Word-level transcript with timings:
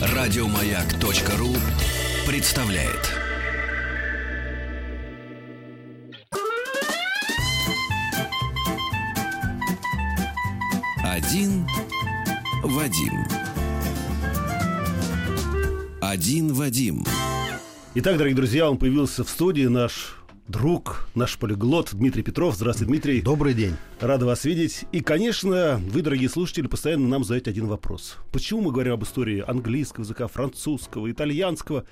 Радиомаяк.ру 0.00 1.54
представляет. 2.26 3.14
Один 11.02 11.66
Вадим. 12.62 13.24
Один 16.00 16.52
Вадим. 16.52 17.04
Итак, 17.94 18.18
дорогие 18.18 18.36
друзья, 18.36 18.70
он 18.70 18.76
появился 18.76 19.24
в 19.24 19.30
студии, 19.30 19.66
наш 19.66 20.17
друг, 20.48 21.08
наш 21.14 21.38
полиглот 21.38 21.90
Дмитрий 21.92 22.22
Петров. 22.22 22.56
Здравствуйте, 22.56 22.90
Дмитрий. 22.90 23.20
Добрый 23.20 23.54
день. 23.54 23.76
Рада 24.00 24.24
вас 24.26 24.44
видеть. 24.44 24.86
И, 24.92 25.00
конечно, 25.00 25.80
вы, 25.90 26.02
дорогие 26.02 26.28
слушатели, 26.28 26.66
постоянно 26.66 27.06
нам 27.06 27.22
задаете 27.22 27.50
один 27.50 27.66
вопрос. 27.66 28.16
Почему 28.32 28.62
мы 28.62 28.72
говорим 28.72 28.94
об 28.94 29.04
истории 29.04 29.44
английского 29.46 30.04
языка, 30.04 30.26
французского, 30.26 31.10
итальянского? 31.10 31.84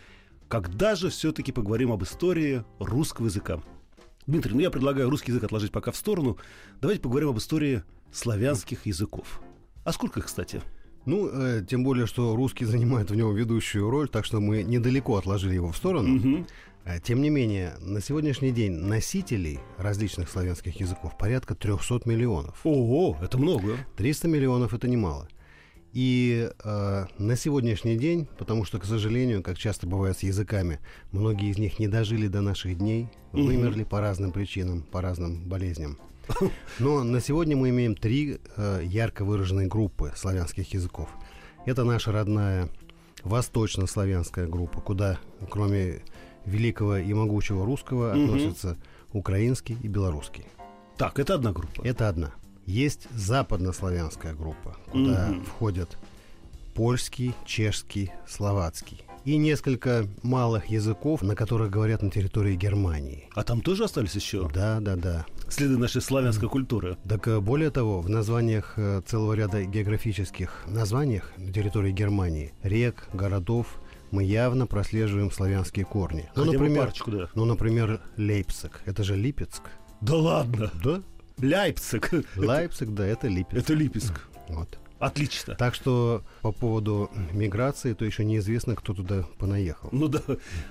Когда 0.48 0.94
же 0.94 1.10
все-таки 1.10 1.52
поговорим 1.52 1.92
об 1.92 2.02
истории 2.02 2.64
русского 2.78 3.26
языка? 3.26 3.60
Дмитрий, 4.26 4.54
ну 4.54 4.60
я 4.60 4.70
предлагаю 4.70 5.10
русский 5.10 5.32
язык 5.32 5.44
отложить 5.44 5.70
пока 5.70 5.92
в 5.92 5.96
сторону. 5.96 6.38
Давайте 6.80 7.02
поговорим 7.02 7.28
об 7.28 7.38
истории 7.38 7.82
славянских 8.10 8.86
языков. 8.86 9.40
А 9.84 9.92
сколько 9.92 10.20
их, 10.20 10.26
кстати? 10.26 10.62
Ну, 11.04 11.28
э, 11.28 11.64
тем 11.68 11.84
более, 11.84 12.06
что 12.06 12.34
русский 12.34 12.64
занимает 12.64 13.10
в 13.10 13.14
нем 13.14 13.32
ведущую 13.32 13.88
роль, 13.88 14.08
так 14.08 14.24
что 14.24 14.40
мы 14.40 14.64
недалеко 14.64 15.16
отложили 15.16 15.54
его 15.54 15.70
в 15.70 15.76
сторону. 15.76 16.08
Мгм. 16.08 16.46
Э, 16.86 17.00
Тем 17.02 17.20
не 17.20 17.30
менее, 17.30 17.74
на 17.80 18.00
сегодняшний 18.00 18.52
день 18.52 18.72
носителей 18.72 19.58
различных 19.76 20.30
славянских 20.30 20.80
языков 20.80 21.18
порядка 21.18 21.54
300 21.54 22.02
миллионов. 22.04 22.60
Ого, 22.64 23.18
это 23.20 23.38
много. 23.38 23.76
300 23.96 24.28
миллионов 24.28 24.72
это 24.72 24.88
немало. 24.88 25.28
И 25.92 26.50
э, 26.62 27.06
на 27.18 27.36
сегодняшний 27.36 27.96
день, 27.96 28.28
потому 28.38 28.64
что, 28.64 28.78
к 28.78 28.84
сожалению, 28.84 29.42
как 29.42 29.58
часто 29.58 29.86
бывает 29.86 30.18
с 30.18 30.22
языками, 30.22 30.78
многие 31.10 31.50
из 31.50 31.58
них 31.58 31.78
не 31.78 31.88
дожили 31.88 32.28
до 32.28 32.40
наших 32.40 32.78
дней, 32.78 33.08
вымерли 33.32 33.82
по 33.82 34.00
разным 34.00 34.30
причинам, 34.30 34.82
по 34.82 35.00
разным 35.00 35.48
болезням. 35.48 35.98
Но 36.78 37.02
на 37.02 37.20
сегодня 37.20 37.56
мы 37.56 37.70
имеем 37.70 37.96
три 37.96 38.38
э, 38.56 38.82
ярко 38.84 39.24
выраженные 39.24 39.66
группы 39.66 40.12
славянских 40.14 40.72
языков. 40.74 41.08
Это 41.64 41.82
наша 41.82 42.12
родная 42.12 42.68
восточнославянская 43.24 44.46
группа, 44.46 44.80
куда, 44.80 45.18
кроме 45.50 46.02
великого 46.46 46.96
и 46.98 47.12
могучего 47.12 47.64
русского, 47.66 48.14
Мгм. 48.14 48.24
относятся 48.24 48.76
украинский 49.12 49.76
и 49.82 49.88
белорусский. 49.88 50.44
Так, 50.96 51.18
это 51.18 51.34
одна 51.34 51.52
группа. 51.52 51.82
Это 51.82 52.08
одна. 52.08 52.30
Есть 52.64 53.06
западнославянская 53.14 54.34
группа, 54.34 54.76
куда 54.90 55.28
Мгм. 55.28 55.44
входят 55.44 55.98
польский, 56.74 57.34
чешский, 57.44 58.10
словацкий. 58.28 59.02
И 59.24 59.38
несколько 59.38 60.06
малых 60.22 60.66
языков, 60.66 61.22
на 61.22 61.34
которых 61.34 61.70
говорят 61.70 62.00
на 62.02 62.10
территории 62.10 62.54
Германии. 62.54 63.28
А 63.34 63.42
там 63.42 63.60
тоже 63.60 63.84
остались 63.84 64.14
еще 64.14 64.48
Да, 64.54 64.78
да, 64.80 64.94
да. 64.94 65.26
следы 65.48 65.76
нашей 65.78 66.00
славянской 66.00 66.48
культуры. 66.48 66.96
Так 67.08 67.26
э, 67.26 67.40
более 67.40 67.70
того, 67.70 68.00
в 68.00 68.08
названиях 68.08 68.74
э, 68.76 69.02
целого 69.04 69.32
ряда 69.32 69.64
географических 69.64 70.64
названиях 70.68 71.32
на 71.38 71.52
территории 71.52 71.90
Германии, 71.90 72.52
рек, 72.62 73.08
городов, 73.12 73.80
мы 74.16 74.24
явно 74.24 74.66
прослеживаем 74.66 75.30
славянские 75.30 75.84
корни. 75.84 76.30
Ну, 76.34 76.44
Хотя 76.44 76.52
например, 76.54 76.84
парочку, 76.86 77.10
да. 77.10 77.28
ну, 77.34 77.44
например, 77.44 78.00
Лейпциг. 78.16 78.80
Это 78.86 79.04
же 79.04 79.14
Липецк. 79.14 79.62
Да 80.00 80.16
ладно. 80.16 80.70
Да? 80.82 81.02
Ляйпциг. 81.38 82.10
Лейпциг, 82.36 82.94
да, 82.94 83.06
это 83.06 83.28
Липецк. 83.28 83.62
Это 83.62 83.74
Липецк. 83.74 84.14
Вот. 84.48 84.78
Отлично. 84.98 85.54
Так 85.54 85.74
что 85.74 86.22
по 86.40 86.50
поводу 86.50 87.10
миграции, 87.32 87.92
то 87.92 88.06
еще 88.06 88.24
неизвестно, 88.24 88.74
кто 88.74 88.94
туда 88.94 89.26
понаехал. 89.38 89.90
Ну 89.92 90.08
да, 90.08 90.22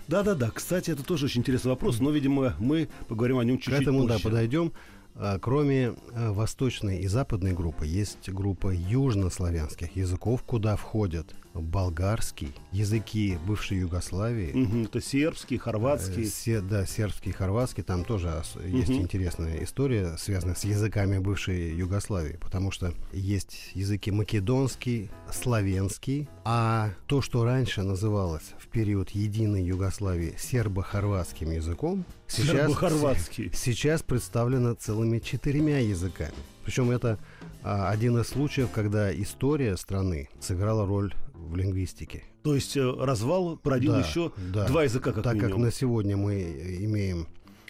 да, 0.08 0.24
да, 0.24 0.34
да. 0.34 0.50
Кстати, 0.50 0.90
это 0.90 1.04
тоже 1.04 1.26
очень 1.26 1.42
интересный 1.42 1.70
вопрос, 1.70 2.00
но, 2.00 2.10
видимо, 2.10 2.56
мы 2.58 2.90
поговорим 3.08 3.38
о 3.38 3.44
нем 3.44 3.60
К 3.60 3.62
чуть-чуть 3.62 3.84
этому, 3.84 4.06
да, 4.08 4.16
позже. 4.16 4.24
подойдем. 4.24 4.74
А, 5.18 5.40
Кроме 5.40 5.94
э, 6.14 6.32
восточной 6.32 7.00
и 7.00 7.08
западной 7.08 7.54
группы, 7.54 7.86
есть 7.86 8.30
группа 8.30 8.70
южнославянских 8.74 9.96
языков, 9.96 10.44
куда 10.44 10.76
входят 10.76 11.34
болгарский, 11.54 12.54
языки 12.74 13.38
бывшей 13.48 13.78
Югославии, 13.78 14.52
Мгм, 14.54 14.84
это 14.84 15.00
сербский, 15.00 15.56
э, 15.56 15.60
хорватский. 15.60 16.26
се- 16.26 16.60
да, 16.60 16.86
сербский, 16.86 17.32
хорватский, 17.32 17.82
там 17.82 18.04
тоже 18.04 18.44
есть 18.66 18.90
Мгм. 18.90 19.04
интересная 19.04 19.64
история, 19.64 20.18
связанная 20.18 20.56
с 20.56 20.66
языками 20.66 21.18
бывшей 21.18 21.74
Югославии, 21.74 22.38
потому 22.42 22.72
что 22.72 22.94
есть 23.14 23.72
языки 23.74 24.12
македонский, 24.12 25.10
славянский, 25.32 26.28
а 26.44 26.90
то, 27.08 27.22
что 27.22 27.46
раньше 27.46 27.84
называлось 27.84 28.52
в 28.60 28.68
период 28.68 29.12
единой 29.12 29.64
Югославии 29.64 30.36
сербо-хорватским 30.38 31.52
языком, 31.52 32.04
сейчас, 32.28 32.48
Сербо-хорватский. 32.56 33.52
сейчас 33.54 34.02
представлено 34.04 34.74
целыми 34.74 35.20
четырьмя 35.20 35.80
языками. 35.80 36.34
Причем 36.64 36.90
это 36.92 37.20
а, 37.64 37.90
один 37.90 38.18
из 38.20 38.28
случаев, 38.28 38.70
когда 38.72 39.14
история 39.14 39.78
страны 39.78 40.30
сыграла 40.40 40.86
роль 40.86 41.14
в 41.34 41.56
лингвистике. 41.56 42.24
То 42.44 42.56
есть 42.56 42.76
э, 42.78 42.82
развал 43.00 43.58
породил 43.58 43.94
Да, 43.94 44.00
еще 44.00 44.32
да. 44.54 44.68
два 44.68 44.84
языка, 44.84 45.12
как 45.12 45.24
так 45.24 45.34
как 45.34 45.44
минимум. 45.44 45.62
на 45.64 45.72
сегодня 45.72 46.18
мы 46.18 46.42
имеем 46.82 47.28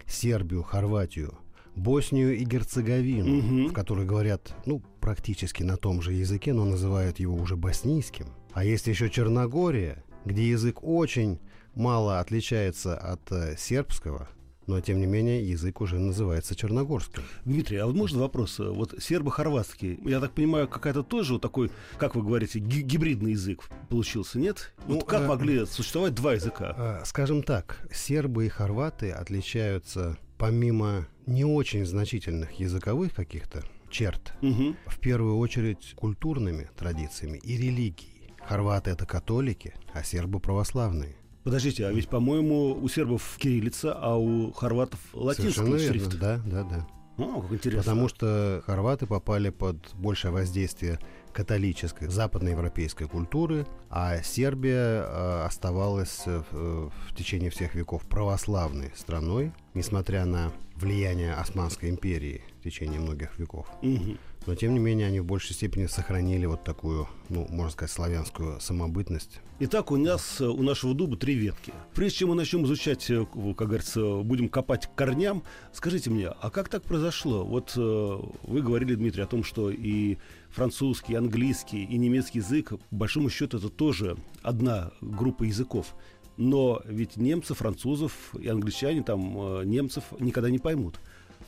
Сербию, 0.07 0.63
Хорватию, 0.63 1.37
Боснию 1.75 2.37
и 2.37 2.43
Герцеговину, 2.45 3.41
Мгм. 3.41 3.67
в 3.69 3.73
которой 3.73 4.05
говорят, 4.05 4.53
ну, 4.65 4.81
практически 5.01 5.63
на 5.63 5.75
том 5.77 6.01
же 6.01 6.13
языке, 6.13 6.53
но 6.53 6.63
называют 6.63 7.19
его 7.19 7.35
уже 7.35 7.57
боснийским. 7.57 8.27
А 8.53 8.63
есть 8.63 8.87
еще 8.87 9.09
Черногория, 9.09 10.03
где 10.23 10.47
язык 10.49 10.81
очень 10.83 11.39
мало 11.73 12.19
отличается 12.21 12.97
от 12.97 13.29
э, 13.31 13.55
сербского, 13.57 14.29
но 14.67 14.79
тем 14.81 14.99
не 14.99 15.05
менее 15.05 15.47
язык 15.47 15.81
уже 15.81 15.97
называется 15.99 16.55
черногорским. 16.55 17.23
Дмитрий, 17.45 17.77
а 17.77 17.85
вот 17.85 17.95
можно 17.95 18.19
вопрос? 18.19 18.59
Вот 18.59 18.93
сербо-хорватский, 18.99 19.99
я 20.05 20.19
так 20.19 20.31
понимаю, 20.33 20.67
какая-то 20.67 21.03
тоже 21.03 21.33
вот 21.33 21.41
такой, 21.41 21.71
как 21.97 22.15
вы 22.15 22.23
говорите, 22.23 22.59
ги- 22.59 22.81
гибридный 22.81 23.31
язык 23.31 23.63
получился, 23.89 24.39
нет? 24.39 24.73
Вот 24.87 24.99
Ну, 24.99 25.01
как 25.01 25.21
э, 25.21 25.27
могли 25.27 25.65
существовать 25.65 26.13
два 26.15 26.33
языка? 26.33 26.73
А, 26.77 27.01
Скажем 27.05 27.43
так, 27.43 27.87
сербы 27.93 28.45
и 28.45 28.49
хорваты 28.49 29.11
отличаются 29.11 30.17
помимо 30.37 31.07
не 31.25 31.45
очень 31.45 31.85
значительных 31.85 32.53
языковых 32.59 33.13
каких-то 33.15 33.63
черт, 33.89 34.33
Мгм. 34.41 34.75
в 34.87 34.99
первую 34.99 35.37
очередь 35.37 35.93
культурными 35.95 36.69
традициями 36.77 37.37
и 37.37 37.55
религией. 37.57 38.33
Хорваты 38.45 38.91
это 38.91 39.05
католики, 39.05 39.73
а 39.93 40.03
сербы 40.03 40.39
православные. 40.39 41.15
Подождите, 41.45 41.85
а 41.85 41.91
ведь, 41.91 42.09
по-моему, 42.09 42.73
у 42.73 42.89
сербов 42.89 43.37
кириллица, 43.37 43.93
а 43.93 44.17
у 44.17 44.51
хорватов 44.51 44.99
латинский 45.13 45.53
Совершенно 45.53 45.75
верно. 45.75 45.99
шрифт. 45.99 46.19
Да, 46.19 46.41
да, 46.43 46.63
да. 46.63 46.87
О, 47.17 47.41
как 47.41 47.51
интересно. 47.53 47.83
Потому 47.83 48.07
что 48.09 48.63
хорваты 48.65 49.05
попали 49.05 49.51
под 49.51 49.93
большее 49.93 50.31
воздействие 50.31 50.97
католической 51.33 52.07
западноевропейской 52.07 53.07
культуры, 53.07 53.67
а 53.91 54.23
Сербия 54.23 55.03
э, 55.03 55.43
оставалась 55.45 56.23
э, 56.25 56.41
в, 56.49 56.89
в 56.89 57.15
течение 57.15 57.51
всех 57.51 57.75
веков 57.75 58.07
православной 58.07 58.91
страной, 58.95 59.51
несмотря 59.75 60.25
на 60.25 60.51
влияние 60.75 61.35
Османской 61.35 61.89
империи 61.91 62.43
в 62.59 62.63
течение 62.63 62.99
многих 62.99 63.37
веков. 63.37 63.67
Мгм. 63.83 64.17
Но 64.45 64.53
тем 64.53 64.73
не 64.73 64.79
менее 64.79 65.07
они 65.07 65.19
в 65.19 65.25
большей 65.25 65.55
степени 65.55 65.87
сохранили 65.87 66.45
вот 66.45 66.63
такую, 66.63 67.07
ну, 67.29 67.47
можно 67.49 67.71
сказать, 67.71 67.91
славянскую 67.91 68.59
самобытность. 68.59 69.41
Итак, 69.59 69.91
у 69.91 69.97
нас, 69.97 70.39
э, 70.39 70.45
у 70.45 70.61
нашего 70.61 70.93
дуба 70.93 71.17
три 71.17 71.33
ветки. 71.33 71.73
Прежде 71.95 72.19
чем 72.19 72.29
мы 72.29 72.35
начнем 72.35 72.65
изучать, 72.65 73.09
э, 73.09 73.25
как 73.57 73.67
говорится, 73.67 74.17
будем 74.17 74.49
копать 74.49 74.89
корням, 74.95 75.43
скажите 75.73 76.11
мне, 76.11 76.27
а 76.27 76.49
как 76.51 76.69
так 76.69 76.83
произошло? 76.83 77.43
Вот 77.43 77.73
э, 77.75 78.19
вы 78.43 78.61
говорили, 78.61 78.95
Дмитрий, 78.95 79.23
о 79.23 79.27
том, 79.27 79.43
что 79.43 79.71
и 79.71 80.17
французский, 80.49 81.13
и 81.13 81.15
английский, 81.15 81.83
и 81.83 81.97
немецкий 81.97 82.39
язык, 82.39 82.69
по 82.69 82.95
большому 82.95 83.29
счету, 83.29 83.57
это 83.57 83.69
тоже 83.69 84.17
одна 84.43 84.91
группа 85.01 85.43
языков. 85.43 85.95
Но 86.37 86.81
ведь 86.85 87.15
немцы, 87.17 87.53
французов 87.53 88.35
и 88.37 88.47
англичане, 88.47 89.03
там, 89.03 89.63
немцев 89.63 90.03
никогда 90.19 90.49
не 90.49 90.59
поймут. 90.59 90.99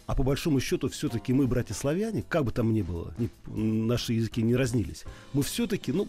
А 0.08 0.16
по 0.16 0.24
большому 0.24 0.60
счету, 0.60 0.90
все-таки 0.90 1.34
мы, 1.34 1.46
братья-славяне, 1.48 2.24
как 2.28 2.46
бы 2.46 2.52
там 2.52 2.74
ни 2.74 2.82
было, 2.82 3.14
ни- 3.20 3.30
наши 3.56 4.14
языки 4.14 4.42
не 4.42 4.56
разнились, 4.56 5.04
мы 5.34 5.44
все-таки, 5.44 5.92
ну, 5.92 6.08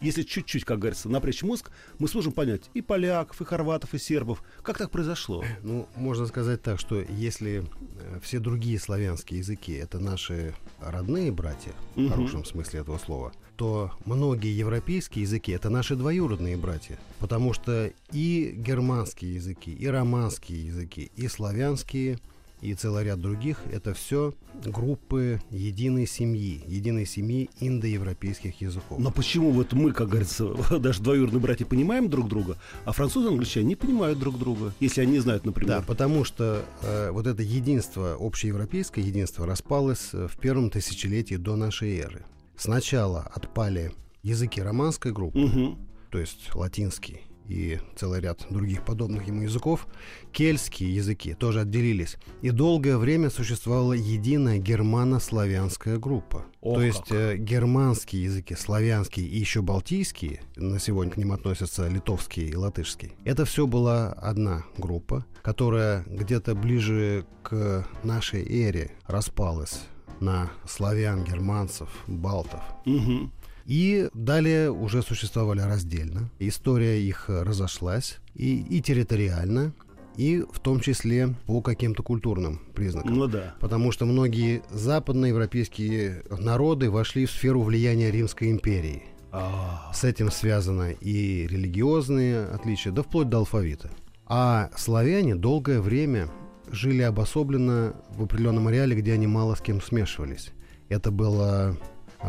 если 0.00 0.24
чуть-чуть, 0.24 0.64
как 0.64 0.78
говорится, 0.80 1.08
напрячь 1.08 1.42
мозг, 1.42 1.70
мы 1.98 2.06
сможем 2.08 2.32
понять 2.32 2.62
и 2.74 2.82
поляков, 2.82 3.40
и 3.40 3.44
хорватов, 3.46 3.94
и 3.94 3.98
сербов. 3.98 4.42
Как 4.62 4.76
так 4.76 4.90
произошло? 4.90 5.42
Ну, 5.62 5.88
можно 5.96 6.26
сказать 6.26 6.60
так, 6.60 6.78
что 6.78 7.00
если 7.00 7.64
э, 8.00 8.18
все 8.22 8.38
другие 8.40 8.78
славянские 8.78 9.38
языки 9.38 9.72
это 9.72 9.98
наши 9.98 10.52
родные 10.80 11.32
братья, 11.32 11.72
Мгм. 11.94 12.08
в 12.08 12.10
хорошем 12.10 12.44
смысле 12.44 12.80
этого 12.80 12.98
слова, 12.98 13.32
то 13.56 13.90
многие 14.04 14.54
европейские 14.54 15.22
языки 15.22 15.50
это 15.50 15.70
наши 15.70 15.96
двоюродные 15.96 16.58
братья. 16.58 16.98
Потому 17.20 17.54
что 17.54 17.90
и 18.12 18.52
германские 18.54 19.36
языки, 19.36 19.72
и 19.72 19.86
романские 19.86 20.66
языки, 20.66 21.10
и 21.16 21.26
славянские 21.28 22.18
и 22.60 22.74
целый 22.74 23.04
ряд 23.04 23.20
других, 23.20 23.60
это 23.70 23.92
все 23.94 24.34
группы 24.64 25.40
единой 25.50 26.06
семьи, 26.06 26.62
единой 26.66 27.06
семьи 27.06 27.50
индоевропейских 27.60 28.60
языков. 28.60 28.98
Но 28.98 29.10
почему 29.10 29.50
вот 29.50 29.72
мы, 29.72 29.92
как 29.92 30.08
говорится, 30.08 30.48
даже 30.78 31.02
двоюродные 31.02 31.40
братья 31.40 31.66
понимаем 31.66 32.08
друг 32.08 32.28
друга, 32.28 32.56
а 32.84 32.92
французы 32.92 33.28
и 33.28 33.32
англичане 33.32 33.66
не 33.66 33.76
понимают 33.76 34.18
друг 34.18 34.38
друга, 34.38 34.72
если 34.80 35.02
они 35.02 35.18
знают, 35.18 35.44
например. 35.44 35.78
Да, 35.78 35.82
потому 35.82 36.24
что 36.24 36.64
э, 36.82 37.10
вот 37.10 37.26
это 37.26 37.42
единство, 37.42 38.16
общеевропейское 38.18 39.04
единство 39.04 39.46
распалось 39.46 40.10
э, 40.12 40.26
в 40.28 40.36
первом 40.38 40.70
тысячелетии 40.70 41.36
до 41.36 41.56
нашей 41.56 41.96
эры. 41.98 42.24
Сначала 42.56 43.20
отпали 43.34 43.92
языки 44.22 44.60
романской 44.62 45.12
группы, 45.12 45.38
Мгм. 45.38 45.78
то 46.10 46.18
есть 46.18 46.54
латинский 46.54 47.20
и 47.48 47.78
целый 47.96 48.20
ряд 48.20 48.46
других 48.50 48.84
подобных 48.84 49.26
ему 49.26 49.42
языков, 49.42 49.86
кельтские 50.32 50.94
языки 50.94 51.34
тоже 51.34 51.60
отделились. 51.60 52.16
И 52.42 52.50
долгое 52.50 52.98
время 52.98 53.30
существовала 53.30 53.92
единая 53.92 54.58
германо-славянская 54.58 55.98
группа. 55.98 56.46
Ох 56.60 56.76
То 56.76 56.82
есть 56.82 57.10
э, 57.12 57.36
германские 57.36 58.24
языки, 58.24 58.54
славянские 58.54 59.26
и 59.26 59.38
еще 59.38 59.62
балтийские, 59.62 60.40
на 60.56 60.78
сегодня 60.78 61.12
к 61.12 61.16
ним 61.16 61.32
относятся 61.32 61.88
литовский 61.88 62.48
и 62.48 62.56
латышский. 62.56 63.12
Это 63.24 63.44
все 63.44 63.66
была 63.66 64.12
одна 64.12 64.64
группа, 64.76 65.24
которая 65.42 66.04
где-то 66.06 66.54
ближе 66.54 67.26
к 67.42 67.86
нашей 68.02 68.42
эре 68.42 68.90
распалась 69.06 69.82
на 70.20 70.50
славян, 70.66 71.24
германцев, 71.24 71.88
балтов. 72.06 72.60
Мгм. 72.84 73.32
И 73.66 74.08
далее 74.14 74.70
уже 74.70 75.02
существовали 75.02 75.60
раздельно. 75.60 76.30
История 76.38 77.02
их 77.02 77.28
э, 77.28 77.42
разошлась 77.42 78.18
и, 78.34 78.62
и 78.62 78.80
территориально, 78.80 79.72
и 80.16 80.44
в 80.50 80.60
том 80.60 80.80
числе 80.80 81.34
по 81.46 81.60
каким-то 81.60 82.02
культурным 82.02 82.60
признакам. 82.74 83.14
Ну 83.14 83.26
да. 83.26 83.54
Потому 83.60 83.90
что 83.92 84.06
многие 84.06 84.62
западноевропейские 84.70 86.22
народы 86.30 86.90
вошли 86.90 87.26
в 87.26 87.30
сферу 87.30 87.62
влияния 87.62 88.10
Римской 88.10 88.50
империи. 88.50 89.02
А, 89.32 89.90
С 89.92 90.04
этим 90.04 90.30
связано 90.30 90.92
и 90.92 91.46
религиозные 91.46 92.46
отличия, 92.46 92.92
да 92.92 93.02
вплоть 93.02 93.28
до 93.28 93.38
алфавита. 93.38 93.90
А 94.26 94.70
славяне 94.76 95.34
долгое 95.34 95.80
время 95.80 96.28
жили 96.70 97.02
обособленно 97.02 97.94
в 98.10 98.22
определенном 98.22 98.68
ареале, 98.68 98.96
где 98.96 99.12
они 99.12 99.26
мало 99.26 99.54
с 99.54 99.60
кем 99.60 99.82
смешивались. 99.82 100.52
Это 100.88 101.10
так 101.10 101.76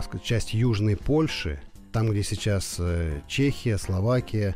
сказать, 0.04 0.26
часть 0.26 0.54
Южной 0.54 0.96
Польши, 0.96 1.60
там, 1.92 2.10
где 2.12 2.24
сейчас 2.24 2.76
э, 2.80 3.22
Чехия, 3.28 3.78
Словакия, 3.78 4.56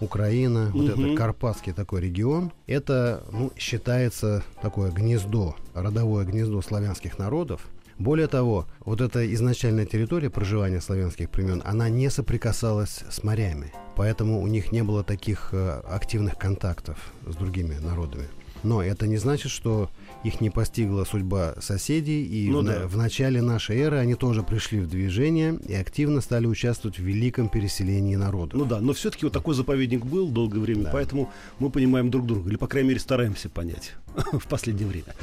Украина, 0.00 0.70
вот 0.72 0.96
Мгм. 0.96 1.04
это 1.06 1.16
Карпатский 1.16 1.72
такой 1.72 2.00
регион, 2.00 2.52
это 2.66 3.22
ну, 3.32 3.52
считается 3.58 4.42
такое 4.62 4.90
гнездо, 4.90 5.56
родовое 5.74 6.24
гнездо 6.24 6.62
славянских 6.62 7.18
народов. 7.18 7.68
Более 7.98 8.28
того, 8.28 8.66
вот 8.80 9.02
эта 9.02 9.30
изначальная 9.34 9.84
территория 9.84 10.30
проживания 10.30 10.80
славянских 10.80 11.28
племен, 11.28 11.62
она 11.66 11.90
не 11.90 12.08
соприкасалась 12.08 13.04
с 13.10 13.22
морями, 13.22 13.74
поэтому 13.94 14.40
у 14.40 14.46
них 14.46 14.72
не 14.72 14.82
было 14.82 15.04
таких 15.04 15.50
э, 15.52 15.82
активных 15.86 16.38
контактов 16.38 17.12
с 17.26 17.36
другими 17.36 17.74
народами. 17.74 18.26
Но 18.62 18.82
это 18.82 19.06
не 19.06 19.16
значит, 19.16 19.50
что 19.50 19.90
их 20.24 20.40
не 20.40 20.50
постигла 20.50 21.04
судьба 21.04 21.54
соседей, 21.60 22.24
и 22.24 22.50
Ну 22.50 22.60
в, 22.60 22.64
да. 22.64 22.86
в 22.86 22.96
начале 22.96 23.40
нашей 23.40 23.78
эры 23.78 23.96
они 23.96 24.14
тоже 24.14 24.42
пришли 24.42 24.80
в 24.80 24.88
движение 24.88 25.58
и 25.66 25.74
активно 25.74 26.20
стали 26.20 26.46
участвовать 26.46 26.98
в 26.98 27.02
великом 27.02 27.48
переселении 27.48 28.16
народов. 28.16 28.58
ну 28.58 28.66
да, 28.66 28.80
но 28.80 28.92
все-таки 28.92 29.24
вот 29.24 29.32
такой 29.32 29.54
заповедник 29.54 30.04
был 30.04 30.28
долгое 30.28 30.60
время, 30.60 30.84
Да. 30.84 30.90
поэтому 30.92 31.30
мы 31.58 31.70
понимаем 31.70 32.10
друг 32.10 32.26
друга, 32.26 32.50
или, 32.50 32.56
по 32.56 32.66
крайней 32.66 32.88
мере, 32.90 33.00
стараемся 33.00 33.48
понять 33.48 33.92
в 34.32 34.46
последнее 34.46 34.86
время. 34.88 35.14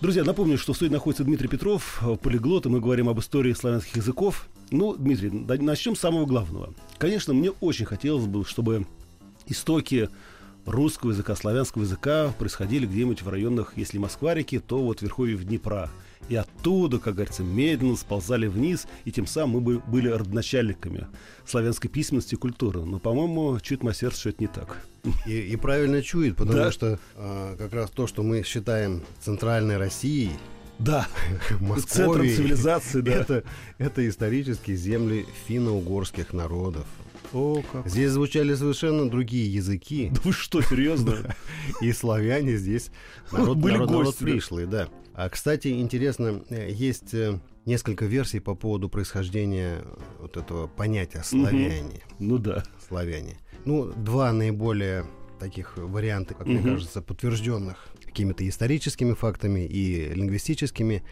Друзья, 0.00 0.24
напомню, 0.24 0.56
что 0.56 0.72
в 0.72 0.76
студии 0.76 0.92
находится 0.92 1.24
Дмитрий 1.24 1.48
Петров, 1.48 2.02
э, 2.02 2.16
полиглот, 2.16 2.64
и 2.66 2.68
мы 2.70 2.80
говорим 2.80 3.08
об 3.08 3.20
истории 3.20 3.52
славянских 3.52 3.96
языков. 3.96 4.48
Ну, 4.70 4.94
Дмитрий, 4.96 5.30
начнем 5.30 5.94
с 5.96 6.00
самого 6.00 6.24
главного. 6.26 6.72
Конечно, 6.98 7.34
мне 7.34 7.50
очень 7.60 7.84
хотелось 7.84 8.26
бы, 8.26 8.44
чтобы 8.44 8.86
истоки 9.46 10.08
русского 10.66 11.10
языка, 11.10 11.34
славянского 11.36 11.82
языка 11.82 12.34
происходили 12.38 12.86
где-нибудь 12.86 13.22
в 13.22 13.28
районах, 13.28 13.72
если 13.76 13.98
Москва-реки, 13.98 14.58
то 14.58 14.82
вот 14.82 14.98
в 14.98 15.02
верховье 15.02 15.36
Днепра. 15.38 15.90
И 16.28 16.34
оттуда, 16.34 16.98
как 16.98 17.14
говорится, 17.14 17.44
медленно 17.44 17.94
сползали 17.96 18.48
вниз, 18.48 18.86
и 19.04 19.12
тем 19.12 19.26
самым 19.26 19.54
мы 19.56 19.60
бы 19.60 19.78
были 19.86 20.08
родоначальниками 20.08 21.06
славянской 21.46 21.88
письменности 21.88 22.34
и 22.34 22.38
культуры. 22.38 22.80
Но, 22.84 22.98
по-моему, 22.98 23.60
чуть 23.60 23.82
мое 23.84 23.94
сердце, 23.94 24.18
что 24.20 24.28
это 24.30 24.42
не 24.42 24.48
так. 24.48 24.78
И, 25.24 25.38
и 25.38 25.54
правильно 25.56 26.02
чует, 26.02 26.36
потому 26.36 26.56
Да. 26.58 26.72
что 26.72 26.98
а, 27.14 27.56
как 27.56 27.72
раз 27.72 27.90
то, 27.90 28.08
что 28.08 28.24
мы 28.24 28.42
считаем 28.42 29.02
центральной 29.20 29.76
Россией, 29.76 30.32
Да, 30.80 31.06
центром 31.48 31.68
Московией, 31.68 32.34
цивилизации, 32.36 33.00
да. 33.02 33.12
это, 33.12 33.44
это 33.78 34.08
исторические 34.08 34.76
земли 34.76 35.26
финно-угорских 35.46 36.32
народов. 36.32 36.86
О, 37.32 37.62
как. 37.72 37.86
Здесь 37.88 38.10
звучали 38.12 38.54
совершенно 38.54 39.08
другие 39.10 39.52
языки, 39.52 40.10
Да 40.14 40.20
вы 40.24 40.32
что, 40.32 40.62
серьезно? 40.62 41.34
и 41.80 41.92
славяне 41.92 42.56
здесь 42.56 42.90
народ, 43.32 43.58
Были 43.58 43.74
народ, 43.74 43.90
народ 43.90 44.04
гости, 44.06 44.20
да. 44.24 44.30
пришлый, 44.30 44.66
да. 44.66 44.88
А, 45.14 45.28
кстати, 45.28 45.68
интересно, 45.80 46.42
э, 46.50 46.70
есть 46.70 47.14
э, 47.14 47.40
несколько 47.64 48.04
версий 48.04 48.38
по 48.40 48.54
поводу 48.54 48.88
происхождения 48.88 49.82
вот 50.20 50.36
этого 50.36 50.66
понятия 50.66 51.22
славяне. 51.22 52.02
Ну 52.18 52.38
да. 52.38 52.62
славяне. 52.86 53.38
Ну, 53.64 53.92
два 53.96 54.32
наиболее 54.32 55.04
таких 55.40 55.76
варианта, 55.76 56.34
как 56.34 56.46
мне 56.46 56.60
Мгм. 56.60 56.74
кажется, 56.74 57.02
подтвержденных 57.02 57.88
какими-то 58.04 58.46
историческими 58.48 59.12
фактами 59.14 59.66
и 59.66 60.08
лингвистическими. 60.14 61.02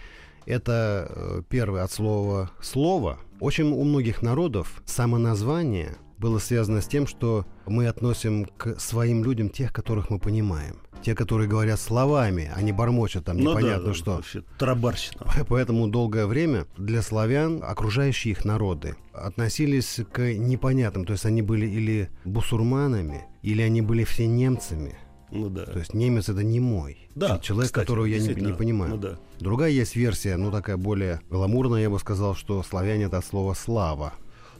Это 0.46 1.10
э, 1.10 1.43
первый 1.49 1.82
от 1.82 1.90
слова 1.90 2.50
«слово». 2.60 3.19
Очень 3.40 3.72
у 3.72 3.82
многих 3.82 4.20
народов 4.22 4.82
самоназвание 4.84 5.96
было 6.24 6.38
связано 6.38 6.80
с 6.80 6.86
тем, 6.86 7.06
что 7.06 7.44
мы 7.66 7.86
относим 7.86 8.46
к 8.56 8.80
своим 8.80 9.22
людям 9.22 9.50
тех, 9.50 9.74
которых 9.74 10.08
мы 10.08 10.18
понимаем. 10.18 10.76
Те, 11.02 11.14
которые 11.14 11.50
говорят 11.50 11.78
словами, 11.78 12.50
а 12.56 12.62
не 12.62 12.72
бормочут 12.72 13.26
там 13.26 13.36
Ну 13.36 13.50
непонятно 13.50 13.88
да, 13.88 13.94
что. 13.94 14.10
вообще, 14.12 14.42
тарабарщина. 14.58 15.26
Поэтому 15.50 15.86
долгое 15.86 16.24
время 16.24 16.64
для 16.78 17.02
славян 17.02 17.62
окружающие 17.62 18.32
их 18.32 18.46
народы 18.46 18.96
относились 19.12 20.00
к 20.10 20.32
непонятным. 20.32 21.04
То 21.04 21.12
есть 21.12 21.26
они 21.26 21.42
были 21.42 21.66
или 21.66 22.08
бусурманами, 22.24 23.26
или 23.42 23.60
они 23.60 23.82
были 23.82 24.04
все 24.04 24.26
немцами. 24.26 24.96
Ну 25.30 25.50
да. 25.50 25.66
То 25.66 25.78
есть 25.78 25.92
немец 25.92 26.30
это 26.30 26.42
не 26.42 26.58
мой. 26.58 27.06
Да, 27.14 27.38
человек, 27.38 27.66
кстати, 27.66 27.84
которого 27.84 28.06
я 28.06 28.18
не, 28.18 28.34
не 28.34 28.54
понимаю. 28.54 28.92
Ну 28.92 28.96
да. 28.96 29.18
Другая 29.40 29.72
есть 29.72 29.94
версия, 29.94 30.38
ну 30.38 30.50
такая 30.50 30.78
более 30.78 31.20
гламурная, 31.28 31.82
я 31.82 31.90
бы 31.90 31.98
сказал, 31.98 32.34
что 32.34 32.62
славяне 32.62 33.04
это 33.04 33.18
от 33.18 33.26
слова 33.26 33.52
слава. 33.52 34.14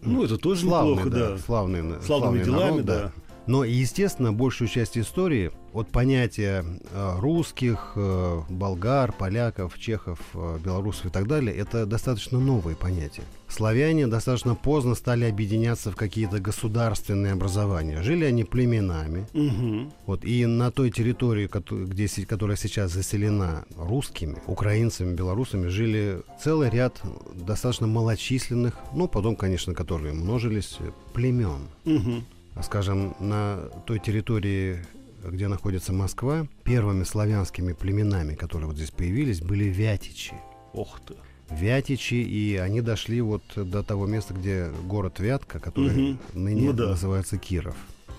Ну, 0.05 0.25
это 0.25 0.37
тоже 0.39 0.63
Славный, 0.63 0.93
неплохо, 0.93 1.11
да. 1.11 1.39
Славный, 1.39 1.83
на- 1.83 2.01
Славными 2.03 2.43
славный 2.43 2.45
делами, 2.45 2.71
народ, 2.83 2.85
да. 2.85 3.13
Но, 3.47 3.65
естественно, 3.65 4.33
большую 4.33 4.69
часть 4.69 4.97
истории 4.97 5.53
от 5.75 5.89
понятия 5.91 6.65
э, 6.65 7.19
русских, 7.19 7.93
э, 7.97 8.43
болгар, 8.49 9.13
поляков, 9.13 9.79
чехов, 9.79 10.19
э, 10.33 10.59
белорусов 10.65 11.07
и 11.07 11.09
так 11.11 11.27
далее, 11.27 11.55
это 11.55 11.85
достаточно 11.85 12.39
новые 12.39 12.77
понятия. 12.77 13.23
Славяне 13.49 14.07
достаточно 14.07 14.55
поздно 14.55 14.95
стали 14.95 15.25
объединяться 15.25 15.91
в 15.91 15.97
какие-то 15.97 16.39
государственные 16.39 17.33
образования. 17.33 18.03
Жили 18.03 18.25
они 18.25 18.45
племенами. 18.45 19.27
Мгм. 19.33 19.93
Вот, 20.07 20.25
и 20.25 20.47
на 20.47 20.71
той 20.71 20.91
территории, 20.91 21.51
где, 21.71 22.09
которая 22.25 22.57
сейчас 22.57 22.93
заселена 22.93 23.65
русскими, 23.77 24.39
украинцами, 24.47 25.15
белорусами, 25.15 25.67
жили 25.67 26.23
целый 26.43 26.71
ряд 26.71 27.03
достаточно 27.35 27.87
малочисленных, 27.87 28.75
ну, 28.95 29.09
потом, 29.09 29.37
конечно, 29.37 29.75
которые 29.75 30.15
множились, 30.15 30.79
племен. 31.13 31.69
Мгм. 31.85 32.25
Скажем, 32.63 33.15
на 33.21 33.69
той 33.87 33.99
территории, 33.99 34.79
где 35.25 35.49
находится 35.49 35.93
Москва, 35.93 36.47
первыми 36.63 37.05
славянскими 37.05 37.73
племенами, 37.73 38.35
которые 38.35 38.69
вот 38.69 38.77
здесь 38.77 38.91
появились, 38.91 39.41
были 39.41 39.65
вятичи. 39.65 40.35
Ох 40.73 41.01
ты. 41.07 41.15
Вятичи, 41.51 42.15
и 42.15 42.57
они 42.57 42.81
дошли 42.81 43.21
вот 43.21 43.43
до 43.57 43.83
того 43.83 44.07
места, 44.07 44.35
где 44.35 44.71
город 44.87 45.19
Вятка, 45.21 45.59
который 45.59 46.13
Мгм. 46.13 46.19
ныне 46.33 46.67
Ну 46.69 46.73
да. 46.73 46.89
называется 46.91 47.37
Киров. 47.39 47.77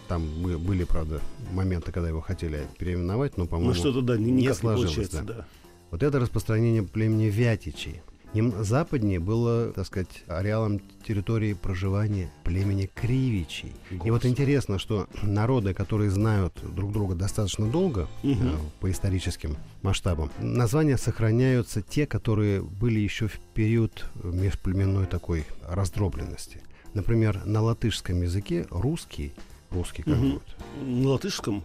Там 0.07 0.23
бы- 0.43 0.59
были, 0.59 0.83
правда, 0.83 1.19
моменты, 1.51 1.91
когда 1.91 2.09
его 2.09 2.21
хотели 2.21 2.67
переименовать, 2.77 3.37
но, 3.37 3.47
по-моему, 3.47 3.71
Ну 3.73 3.75
что-то, 3.75 4.01
да, 4.01 4.17
не 4.17 4.53
сложилось, 4.53 5.09
да. 5.09 5.21
да. 5.23 5.45
Вот 5.89 6.03
это 6.03 6.19
распространение 6.19 6.83
племени 6.83 7.25
Вятичей. 7.25 8.01
Нем 8.35 8.65
западнее 8.65 9.21
было, 9.21 9.71
так 9.71 9.85
сказать, 9.87 10.23
ареалом 10.27 10.81
территории 11.07 11.53
проживания 11.53 12.29
племени 12.43 12.89
Кривичей. 12.93 13.71
И 13.89 13.95
вот 13.95 14.07
Господи. 14.09 14.27
интересно, 14.31 14.77
что 14.77 15.07
народы, 15.23 15.73
которые 15.73 16.11
знают 16.11 16.53
друг 16.75 16.91
друга 16.91 17.15
достаточно 17.15 17.65
долго, 17.65 18.09
э, 18.23 18.33
по 18.81 18.91
историческим 18.91 19.55
масштабам, 19.83 20.29
названия 20.39 20.97
сохраняются 20.97 21.81
те, 21.81 22.05
которые 22.05 22.61
были 22.61 22.99
еще 22.99 23.29
в 23.29 23.39
период 23.53 24.05
межплеменной 24.21 25.05
такой 25.05 25.45
раздробленности. 25.65 26.61
Например, 26.93 27.41
на 27.45 27.61
латышском 27.61 28.21
языке 28.21 28.67
русский, 28.69 29.31
русский 29.71 30.03
как 30.03 30.17
Мгм. 30.17 30.31
будет, 30.33 30.55
На 31.01 31.07
латышском? 31.09 31.63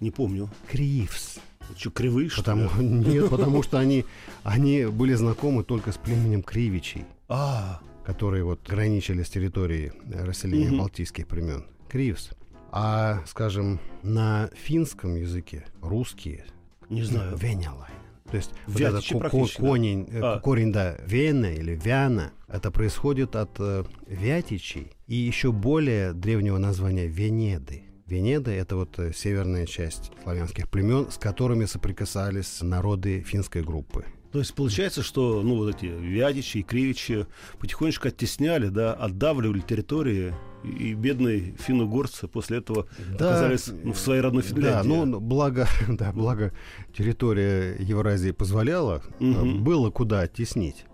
Не 0.00 0.12
помню. 0.12 0.48
кривс. 0.70 1.38
Что, 1.76 1.90
кривые, 1.90 2.28
что 2.28 2.42
Потому, 2.42 2.68
ли? 2.80 2.86
нет, 3.14 3.30
потому 3.30 3.62
что 3.64 3.78
они, 3.78 4.04
они 4.42 4.86
были 4.86 5.14
знакомы 5.14 5.64
только 5.64 5.92
с 5.92 5.96
племенем 5.96 6.42
Кривичей, 6.42 7.04
А, 7.28 7.80
которые 8.04 8.44
вот 8.44 8.60
граничили 8.68 9.22
с 9.22 9.30
территорией 9.30 9.92
э, 10.12 10.24
расселения 10.24 10.68
Мгм. 10.68 10.78
балтийских 10.78 11.26
племен. 11.26 11.64
Кривс. 11.88 12.30
А, 12.72 13.22
скажем, 13.26 13.78
на 14.02 14.50
финском 14.54 15.14
языке 15.16 15.64
русские 15.80 16.44
не 16.90 17.02
знаю. 17.02 17.36
Венялайн. 17.36 17.92
То 18.30 18.36
есть 18.38 18.50
вот 18.66 18.80
Вятичи 18.80 19.12
этот 19.14 19.22
ко- 19.22 19.28
практически, 19.30 19.60
да. 19.60 19.68
конень, 19.68 20.08
э, 20.10 20.20
А. 20.22 20.40
корень, 20.40 20.72
да, 20.72 20.96
вена 21.06 21.46
или 21.54 21.78
вяна, 21.82 22.32
это 22.48 22.70
происходит 22.70 23.36
от 23.36 23.50
э, 23.60 23.84
вятичей 24.08 24.90
и 25.06 25.14
еще 25.14 25.52
более 25.52 26.12
древнего 26.14 26.58
названия 26.58 27.06
Венеды. 27.06 27.82
Венеды— 28.06 28.50
это 28.52 28.76
вот 28.76 28.98
э, 28.98 29.12
северная 29.14 29.66
часть 29.66 30.12
славянских 30.22 30.68
племен, 30.68 31.10
с 31.10 31.16
которыми 31.16 31.64
соприкасались 31.64 32.60
народы 32.60 33.22
финской 33.22 33.62
группы. 33.62 34.04
То 34.30 34.40
есть 34.40 34.52
получается, 34.54 35.02
что 35.02 35.42
ну 35.42 35.56
вот 35.56 35.76
эти 35.76 35.86
Вядичи 35.86 36.58
и 36.58 36.62
Кривичи 36.62 37.26
потихонечку 37.60 38.08
оттесняли, 38.08 38.66
да, 38.66 38.92
отдавливали 38.92 39.60
территории, 39.60 40.34
и 40.64 40.94
бедные 40.94 41.54
финно-угорцы 41.58 42.26
после 42.26 42.58
этого 42.58 42.88
Да, 43.18 43.28
оказались 43.30 43.68
ну, 43.84 43.92
в 43.92 43.98
своей 43.98 44.20
родной 44.22 44.42
Финляндии. 44.42 44.70
Да, 44.70 44.82
ну 44.82 45.02
н- 45.04 45.20
благо, 45.20 45.68
да, 45.88 46.10
благо 46.12 46.52
территория 46.96 47.76
Евразии 47.78 48.32
позволяла, 48.32 49.02
Мгм. 49.20 49.62
было 49.62 49.90
куда 49.90 50.20
оттеснить. 50.20 50.84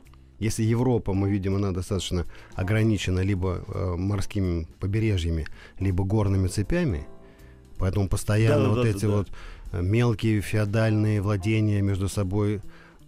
Если 0.40 0.64
Европа, 0.64 1.12
мы 1.12 1.30
видим, 1.30 1.54
она 1.54 1.70
достаточно 1.70 2.24
ограничена 2.54 3.20
либо 3.20 3.62
э, 3.68 3.94
морскими 3.96 4.66
побережьями, 4.80 5.46
либо 5.78 6.02
горными 6.04 6.48
цепями, 6.48 7.06
поэтому 7.78 8.08
постоянно 8.08 8.68
вот 8.70 8.76
Да-да-да-да-да. 8.76 8.98
эти 8.98 9.04
вот 9.06 9.28
э, 9.72 9.82
мелкие 9.82 10.40
феодальные 10.40 11.20
владения 11.20 11.82
между 11.82 12.08
собой 12.08 12.60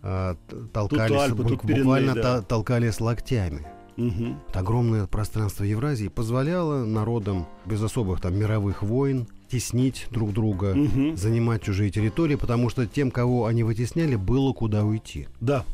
э, 0.03 0.35
толкались, 0.73 1.21
Альпы, 1.21 1.43
бу- 1.43 1.49
тут 1.49 1.65
буквально 1.65 2.15
да. 2.15 2.43
толкались 2.43 3.01
локтями. 3.01 3.67
Вот 3.97 4.57
огромное 4.57 5.07
пространство 5.07 5.65
Евразии 5.65 6.09
позволяло 6.09 6.85
народам 6.87 7.47
без 7.67 7.83
особых 7.83 8.21
там 8.23 8.35
мировых 8.39 8.83
войн 8.83 9.27
теснить 9.51 10.07
друг 10.11 10.33
друга, 10.33 10.75
Мгм. 10.75 11.15
занимать 11.17 11.63
чужие 11.63 11.91
территории, 11.91 12.37
потому 12.37 12.71
что 12.71 12.87
тем, 12.87 13.11
кого 13.11 13.45
они 13.45 13.63
вытесняли, 13.65 14.17
было 14.17 14.55
куда 14.55 14.85
уйти. 14.85 15.29
Да, 15.41 15.65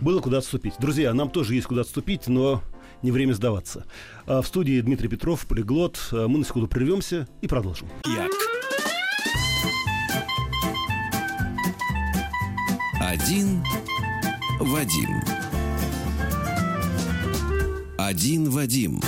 было 0.00 0.20
куда 0.20 0.38
отступить. 0.38 0.74
Друзья, 0.78 1.12
нам 1.14 1.30
тоже 1.30 1.54
есть 1.54 1.66
куда 1.66 1.82
отступить, 1.82 2.28
но 2.28 2.62
не 3.02 3.10
время 3.10 3.32
сдаваться. 3.34 3.84
А 4.26 4.42
В 4.42 4.46
студии 4.46 4.80
Дмитрий 4.80 5.08
Петров, 5.08 5.46
полиглот. 5.46 5.98
А 6.12 6.28
Мы 6.28 6.38
на 6.38 6.44
секунду 6.44 6.68
прервемся 6.68 7.28
и 7.40 7.48
продолжим. 7.48 7.88
Як. 8.06 8.30
Один 13.00 13.62
Вадим. 14.60 15.22
Один 17.98 18.50
Вадим. 18.50 19.00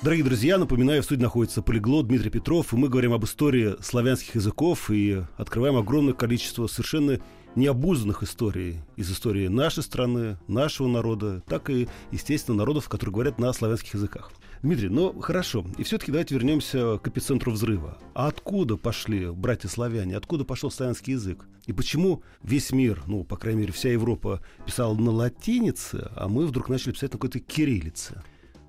Дорогие 0.00 0.24
друзья, 0.24 0.58
напоминаю, 0.58 1.02
в 1.02 1.04
студии 1.04 1.22
находится 1.22 1.60
полиглот 1.60 2.06
Дмитрий 2.06 2.30
Петров, 2.30 2.72
и 2.72 2.76
мы 2.76 2.88
говорим 2.88 3.12
об 3.12 3.24
истории 3.24 3.74
славянских 3.82 4.36
языков 4.36 4.90
и 4.90 5.22
открываем 5.36 5.76
огромное 5.76 6.14
количество 6.14 6.68
совершенно 6.68 7.18
необузданных 7.54 8.22
историй 8.22 8.80
из 8.96 9.10
истории 9.10 9.48
нашей 9.48 9.82
страны, 9.82 10.38
нашего 10.46 10.88
народа, 10.88 11.42
так 11.46 11.70
и, 11.70 11.88
естественно, 12.12 12.56
народов, 12.56 12.88
которые 12.88 13.12
говорят 13.14 13.38
на 13.38 13.52
славянских 13.52 13.94
языках. 13.94 14.32
Дмитрий, 14.62 14.88
ну 14.88 15.18
хорошо, 15.20 15.64
и 15.76 15.84
все-таки 15.84 16.10
давайте 16.10 16.34
вернемся 16.34 16.98
к 16.98 17.06
эпицентру 17.06 17.52
взрыва. 17.52 17.98
А 18.14 18.26
откуда 18.26 18.76
пошли 18.76 19.30
братья-славяне, 19.30 20.16
откуда 20.16 20.44
пошел 20.44 20.70
славянский 20.70 21.12
язык? 21.12 21.46
И 21.66 21.72
почему 21.72 22.22
весь 22.42 22.72
мир, 22.72 23.02
ну, 23.06 23.22
по 23.22 23.36
крайней 23.36 23.60
мере, 23.60 23.72
вся 23.72 23.90
Европа 23.90 24.40
писала 24.66 24.94
на 24.94 25.12
латинице, 25.12 26.10
а 26.16 26.28
мы 26.28 26.46
вдруг 26.46 26.68
начали 26.68 26.92
писать 26.92 27.12
на 27.12 27.18
какой-то 27.18 27.38
кириллице? 27.38 28.22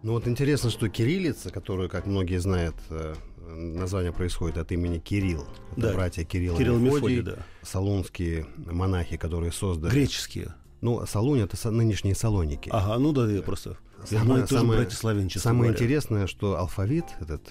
Ну 0.03 0.13
вот 0.13 0.27
интересно, 0.27 0.69
что 0.69 0.87
кириллица, 0.89 1.49
которую, 1.49 1.89
как 1.89 2.05
многие 2.05 2.39
знают, 2.39 2.75
э, 2.89 3.15
название 3.55 4.11
происходит 4.11 4.57
от 4.57 4.71
имени 4.71 4.99
Кирилл. 4.99 5.45
Это 5.71 5.81
Да. 5.89 5.93
братья 5.93 6.23
Кирилл, 6.23 6.55
Кирилл 6.57 6.77
и 6.77 6.81
Мефодий, 6.81 7.17
Мефодий, 7.17 7.35
да. 7.37 7.43
салунские 7.63 8.45
монахи, 8.57 9.17
которые 9.17 9.51
создали... 9.51 9.91
Греческие. 9.91 10.53
Ну, 10.81 11.05
Салунь— 11.05 11.39
это 11.41 11.71
нынешние 11.71 12.15
Салоники. 12.15 12.69
Ага, 12.71 12.97
ну 12.99 13.11
да, 13.11 13.29
я 13.29 13.41
просто... 13.41 13.77
Я 14.01 14.05
Самое- 14.19 14.23
думаю, 14.27 14.47
тоже 14.47 14.61
самое- 14.61 14.79
братья 14.79 14.95
славяне, 14.97 15.29
Самое 15.31 15.71
говоря. 15.71 15.73
интересное, 15.73 16.27
что 16.27 16.57
алфавит 16.57 17.03
этот, 17.19 17.41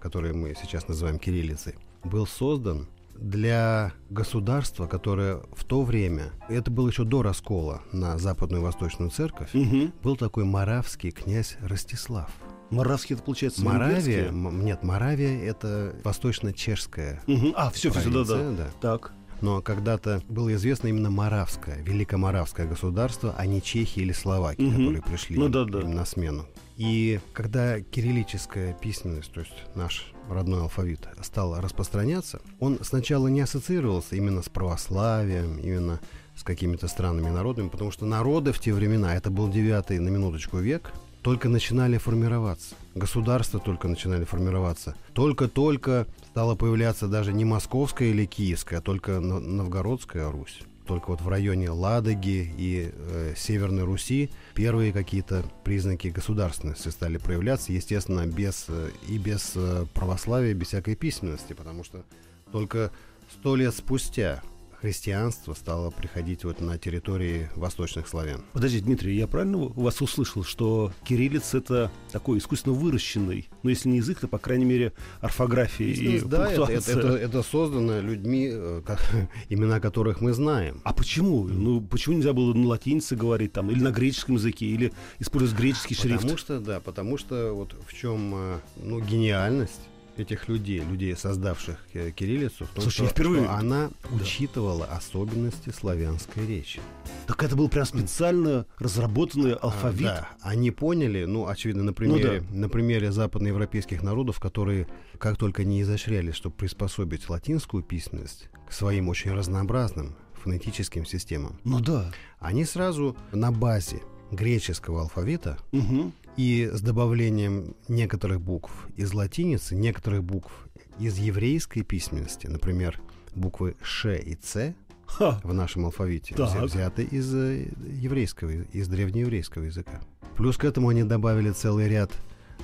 который 0.00 0.32
мы 0.32 0.54
сейчас 0.60 0.88
называем 0.88 1.18
кириллицей, 1.18 1.74
был 2.02 2.26
создан 2.26 2.86
для 3.14 3.92
государства, 4.08 4.86
которое 4.86 5.42
в 5.54 5.64
то 5.64 5.82
время, 5.82 6.30
это 6.48 6.70
было 6.70 6.88
еще 6.88 7.04
до 7.04 7.22
раскола 7.22 7.82
на 7.92 8.16
Западную 8.16 8.62
и 8.62 8.64
Восточную 8.64 9.10
Церковь, 9.10 9.50
Мгм. 9.52 9.92
был 10.02 10.16
такой 10.16 10.44
маравский 10.44 11.10
князь 11.10 11.56
Ростислав. 11.60 12.30
Моравский 12.70 13.14
это 13.14 13.22
получается 13.22 13.64
Моравия, 13.64 14.30
нет, 14.30 14.82
Моравия 14.82 15.42
это 15.44 15.96
восточно-чешская 16.04 17.22
Мгм. 17.26 17.52
А, 17.56 17.70
все, 17.70 17.90
все, 17.90 18.10
да, 18.10 18.24
да. 18.24 18.50
да. 18.52 18.66
Так. 18.80 19.12
Но 19.40 19.62
когда-то 19.62 20.20
было 20.28 20.52
известно 20.54 20.88
именно 20.88 21.10
Моравское, 21.10 21.76
Великоморавское 21.82 22.66
государство, 22.66 23.34
а 23.38 23.46
не 23.46 23.62
Чехия 23.62 24.00
или 24.02 24.12
Словакия, 24.12 24.64
Мгм. 24.64 24.72
которые 24.76 25.02
пришли 25.02 25.38
Ну 25.38 25.48
да, 25.48 25.64
да. 25.64 25.78
на 25.86 26.04
смену. 26.04 26.44
И 26.76 27.20
когда 27.32 27.80
кириллическая 27.80 28.72
письменность, 28.74 29.32
то 29.32 29.40
есть 29.40 29.52
наш 29.76 30.12
родной 30.28 30.62
алфавит, 30.62 31.08
стал 31.22 31.60
распространяться, 31.60 32.40
он 32.58 32.78
сначала 32.82 33.28
не 33.28 33.40
ассоциировался 33.40 34.16
именно 34.16 34.42
с 34.42 34.48
православием, 34.48 35.58
именно 35.58 36.00
с 36.36 36.42
какими-то 36.42 36.86
странными 36.88 37.30
народами, 37.30 37.68
потому 37.68 37.90
что 37.92 38.06
народы 38.06 38.52
в 38.52 38.58
те 38.60 38.72
времена, 38.72 39.14
это 39.16 39.30
был 39.30 39.48
девятый 39.48 39.98
на 40.00 40.08
минуточку 40.08 40.58
век, 40.58 40.92
только 41.28 41.50
начинали 41.50 41.98
формироваться. 41.98 42.74
Государства 42.94 43.60
только 43.60 43.86
начинали 43.86 44.24
формироваться. 44.24 44.96
Только-только 45.12 46.06
стала 46.30 46.54
появляться 46.54 47.06
даже 47.06 47.34
не 47.34 47.44
московская 47.44 48.08
или 48.08 48.24
киевская, 48.24 48.78
а 48.78 48.82
только 48.82 49.20
но- 49.20 49.38
новгородская 49.38 50.30
Русь. 50.30 50.60
Только 50.86 51.10
вот 51.10 51.20
в 51.20 51.28
районе 51.28 51.68
Ладоги 51.68 52.50
и 52.56 52.90
э, 52.90 53.34
Северной 53.36 53.82
Руси 53.84 54.30
первые 54.54 54.90
какие-то 54.90 55.44
признаки 55.64 56.08
государственности 56.08 56.88
стали 56.88 57.18
проявляться, 57.18 57.74
естественно, 57.74 58.26
без, 58.26 58.64
э, 58.68 58.88
и 59.06 59.18
без 59.18 59.52
э, 59.54 59.84
православия, 59.92 60.54
без 60.54 60.68
всякой 60.68 60.96
письменности, 60.96 61.52
потому 61.52 61.84
что 61.84 62.04
только 62.52 62.90
сто 63.30 63.54
лет 63.54 63.74
спустя 63.74 64.42
христианство 64.80 65.54
стало 65.54 65.90
приходить 65.90 66.44
вот 66.44 66.60
на 66.60 66.78
территории 66.78 67.50
восточных 67.56 68.06
славян. 68.08 68.42
Подожди, 68.52 68.80
Дмитрий, 68.80 69.16
я 69.16 69.26
правильно 69.26 69.58
вас 69.58 70.00
услышал, 70.00 70.44
что 70.44 70.92
кириллица 71.04 71.58
это 71.58 71.90
такой 72.12 72.38
искусственно 72.38 72.74
выращенный, 72.76 73.48
ну 73.62 73.70
если 73.70 73.88
не 73.88 73.96
язык, 73.98 74.20
то, 74.20 74.28
по 74.28 74.38
крайней 74.38 74.64
мере, 74.64 74.92
орфография 75.20 75.86
и 75.88 75.90
Бизнес, 75.90 76.22
да, 76.24 76.50
это, 76.52 76.62
это, 76.64 76.90
это- 76.92 77.16
это 77.16 77.42
создано 77.42 78.00
людьми, 78.00 78.48
э, 78.52 78.82
ко- 78.86 78.98
имена 79.48 79.80
которых 79.80 80.20
мы 80.20 80.32
знаем. 80.32 80.80
А 80.84 80.92
почему? 80.92 81.44
Ну, 81.44 81.80
почему 81.80 82.16
нельзя 82.16 82.32
было 82.32 82.54
на 82.54 82.66
латинице 82.68 83.16
говорить 83.16 83.52
там, 83.52 83.70
или 83.70 83.80
на 83.82 83.90
греческом 83.90 84.36
языке, 84.36 84.66
или 84.66 84.92
использовать 85.18 85.58
греческий 85.60 85.94
шрифт? 85.94 86.22
Потому 86.22 86.38
что, 86.38 86.60
да, 86.60 86.80
потому 86.80 87.18
что 87.18 87.52
вот 87.52 87.74
в 87.86 87.94
чем 87.94 88.32
э, 88.34 88.58
ну, 88.76 89.00
гениальность 89.00 89.80
этих 90.20 90.48
людей, 90.48 90.80
людей, 90.80 91.16
создавших 91.16 91.78
э, 91.94 92.10
кириллицу, 92.10 92.64
в 92.66 92.68
том, 92.68 92.82
Слушай, 92.82 92.94
что, 92.94 93.04
я 93.04 93.10
впервые- 93.10 93.44
что 93.44 93.54
она 93.54 93.90
учитывала 94.10 94.84
особенности 94.86 95.70
славянской 95.70 96.46
речи. 96.46 96.80
Так 97.26 97.42
это 97.42 97.56
был 97.56 97.68
прям 97.68 97.84
специально 97.84 98.66
разработанный 98.78 99.54
алфавит. 99.54 100.06
А, 100.08 100.14
да, 100.20 100.28
они 100.42 100.70
поняли, 100.70 101.24
ну, 101.24 101.46
очевидно, 101.46 101.82
на 101.84 101.92
примере, 101.92 102.42
на 102.50 102.68
примере 102.68 103.12
западноевропейских 103.12 104.02
народов, 104.02 104.40
которые 104.40 104.86
как 105.18 105.36
только 105.36 105.64
не 105.64 105.82
изощрялись, 105.82 106.34
чтобы 106.34 106.56
приспособить 106.56 107.28
латинскую 107.28 107.82
письменность 107.82 108.48
к 108.68 108.72
своим 108.72 109.08
очень 109.08 109.32
разнообразным 109.32 110.14
фонетическим 110.42 111.04
системам, 111.04 111.58
Ну 111.64 111.80
да. 111.80 112.12
они 112.38 112.64
сразу 112.64 113.16
на 113.32 113.50
базе 113.50 114.02
греческого 114.30 115.02
алфавита 115.02 115.58
Мгм. 115.72 116.12
И 116.38 116.70
с 116.72 116.80
добавлением 116.80 117.74
некоторых 117.88 118.40
букв 118.40 118.70
из 118.96 119.12
латиницы, 119.12 119.74
некоторых 119.74 120.22
букв 120.24 120.52
из 120.98 121.18
еврейской 121.18 121.82
письменности, 121.82 122.46
например, 122.46 123.00
буквы 123.34 123.74
Ш 123.82 124.14
и 124.14 124.34
Ц 124.36 124.74
Ха. 125.06 125.40
в 125.42 125.52
нашем 125.52 125.84
алфавите 125.86 126.34
Так. 126.34 126.48
взя- 126.50 126.64
взяты 126.64 127.02
из 127.02 127.34
э, 127.34 127.68
еврейского, 127.90 128.50
из 128.50 128.88
древнееврейского 128.88 129.64
языка. 129.64 130.00
Плюс 130.36 130.56
к 130.56 130.64
этому 130.64 130.88
они 130.90 131.02
добавили 131.02 131.50
целый 131.50 131.88
ряд 131.88 132.12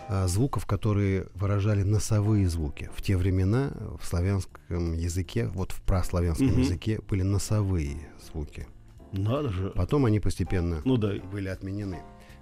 а, 0.09 0.27
звуков, 0.29 0.67
которые 0.67 1.27
выражали 1.35 1.83
носовые 1.83 2.49
звуки. 2.49 2.91
В 2.95 3.01
те 3.03 3.17
времена 3.17 3.73
в 4.01 4.05
славянском 4.07 4.93
языке, 4.93 5.47
вот 5.49 5.73
в 5.73 5.81
праславянском 5.83 6.49
Мгм. 6.49 6.61
языке 6.61 7.01
были 7.09 7.23
носовые 7.23 7.97
звуки. 8.31 8.67
Надо 9.13 9.51
же. 9.51 9.71
Потом 9.71 10.05
они 10.05 10.19
постепенно 10.21 10.83
Ну 10.85 10.97
да. 10.97 11.13
были 11.33 11.49
отменены. 11.49 12.01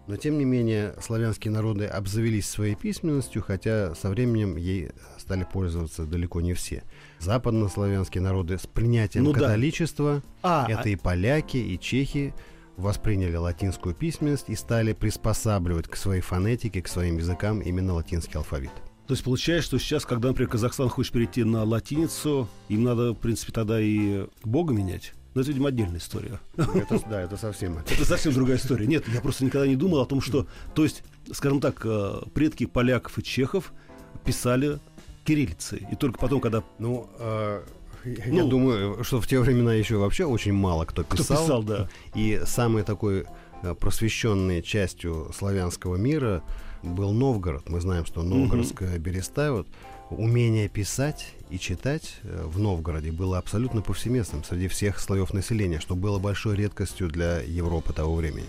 Но, 0.08 0.16
тем 0.16 0.36
не 0.38 0.44
менее, 0.44 0.94
славянские 1.00 1.52
народы 1.52 1.86
обзавелись 1.86 2.48
своей 2.48 2.74
письменностью, 2.74 3.42
хотя 3.42 3.94
со 3.94 4.10
временем 4.10 4.56
ей 4.56 4.90
стали 5.16 5.46
пользоваться 5.50 6.04
далеко 6.04 6.40
не 6.40 6.54
все. 6.54 6.82
Западнославянские 7.20 8.22
народы 8.22 8.58
с 8.58 8.66
принятием 8.66 9.24
Ну 9.24 9.32
да. 9.32 9.40
католичества, 9.40 10.22
А, 10.42 10.66
это 10.68 10.88
и 10.88 10.96
поляки, 10.96 11.56
и 11.56 11.78
чехи, 11.78 12.34
восприняли 12.76 13.36
латинскую 13.36 13.94
письменность 13.94 14.48
и 14.48 14.56
стали 14.56 14.92
приспосабливать 14.92 15.88
к 15.88 15.96
своей 15.96 16.20
фонетике, 16.20 16.82
к 16.82 16.88
своим 16.88 17.18
языкам 17.18 17.60
именно 17.60 17.94
латинский 17.94 18.34
алфавит. 18.34 18.72
То 19.06 19.14
есть 19.14 19.24
получается, 19.24 19.66
что 19.68 19.78
сейчас, 19.78 20.04
когда, 20.06 20.28
например, 20.28 20.50
Казахстан 20.50 20.88
хочет 20.88 21.12
перейти 21.12 21.44
на 21.44 21.64
латиницу, 21.64 22.48
им 22.68 22.82
надо, 22.84 23.12
в 23.12 23.18
принципе, 23.18 23.52
тогда 23.52 23.80
и 23.80 24.26
Бога 24.42 24.72
менять. 24.72 25.12
Но 25.34 25.40
это, 25.40 25.50
видимо, 25.50 25.68
отдельная 25.68 25.98
история. 25.98 26.40
Это, 26.56 27.00
да, 27.08 27.20
это 27.22 27.36
совсем 27.36 27.78
это. 27.78 28.04
Совсем 28.04 28.32
другая 28.32 28.58
история. 28.58 28.86
Нет, 28.86 29.04
я 29.08 29.20
просто 29.20 29.44
никогда 29.44 29.66
не 29.66 29.76
думал 29.76 30.00
о 30.00 30.06
том, 30.06 30.20
что... 30.20 30.46
То 30.74 30.82
есть, 30.84 31.02
скажем 31.32 31.60
так, 31.60 31.80
э, 31.84 32.20
предки 32.34 32.66
поляков 32.66 33.18
и 33.18 33.22
чехов 33.22 33.72
писали 34.24 34.78
кириллицей. 35.24 35.86
И 35.90 35.96
только 35.96 36.18
потом, 36.18 36.40
когда... 36.40 36.62
Ну, 36.78 37.08
э, 37.18 37.62
я 38.04 38.42
Ну. 38.42 38.48
думаю, 38.48 39.04
что 39.04 39.20
в 39.20 39.26
те 39.26 39.38
времена 39.40 39.72
еще 39.74 39.96
вообще 39.96 40.24
очень 40.24 40.52
мало 40.52 40.84
кто 40.84 41.02
Кто 41.04 41.16
писал. 41.16 41.42
писал, 41.42 41.62
да. 41.62 41.88
И 42.14 42.42
самой 42.44 42.82
такой 42.82 43.24
э, 43.62 43.74
просвещенной 43.74 44.62
частью 44.62 45.30
славянского 45.36 45.96
мира 45.96 46.42
был 46.82 47.12
Новгород. 47.12 47.68
Мы 47.70 47.80
знаем, 47.80 48.04
что 48.04 48.22
Новгородская 48.22 48.98
береста, 48.98 49.52
вот, 49.52 49.68
умение 50.16 50.68
писать 50.68 51.34
и 51.50 51.58
читать 51.58 52.16
э, 52.22 52.44
в 52.44 52.58
Новгороде 52.58 53.12
было 53.12 53.38
абсолютно 53.38 53.82
повсеместным 53.82 54.44
среди 54.44 54.68
всех 54.68 55.00
слоев 55.00 55.32
населения, 55.32 55.80
что 55.80 55.94
было 55.94 56.18
большой 56.18 56.56
редкостью 56.56 57.08
для 57.08 57.40
Европы 57.40 57.92
того 57.92 58.14
времени. 58.14 58.46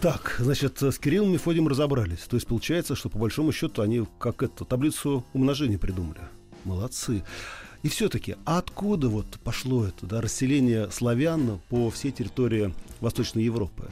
Так, 0.00 0.36
значит, 0.38 0.82
с 0.82 0.98
Кириллом 0.98 1.30
и 1.30 1.32
Мефодием 1.34 1.68
разобрались. 1.68 2.20
То 2.28 2.36
есть 2.36 2.46
получается, 2.46 2.94
что 2.94 3.08
по 3.08 3.18
большому 3.18 3.52
счету 3.52 3.82
они 3.82 4.06
как 4.18 4.42
это 4.42 4.64
таблицу 4.64 5.24
умножения 5.32 5.78
придумали. 5.78 6.20
Молодцы. 6.64 7.22
И 7.82 7.88
все-таки, 7.88 8.36
а 8.44 8.58
откуда 8.58 9.08
вот 9.08 9.26
пошло 9.44 9.86
это 9.86 10.06
да, 10.06 10.20
расселение 10.20 10.90
славян 10.90 11.60
по 11.68 11.90
всей 11.90 12.10
территории 12.10 12.74
Восточной 13.00 13.44
Европы? 13.44 13.88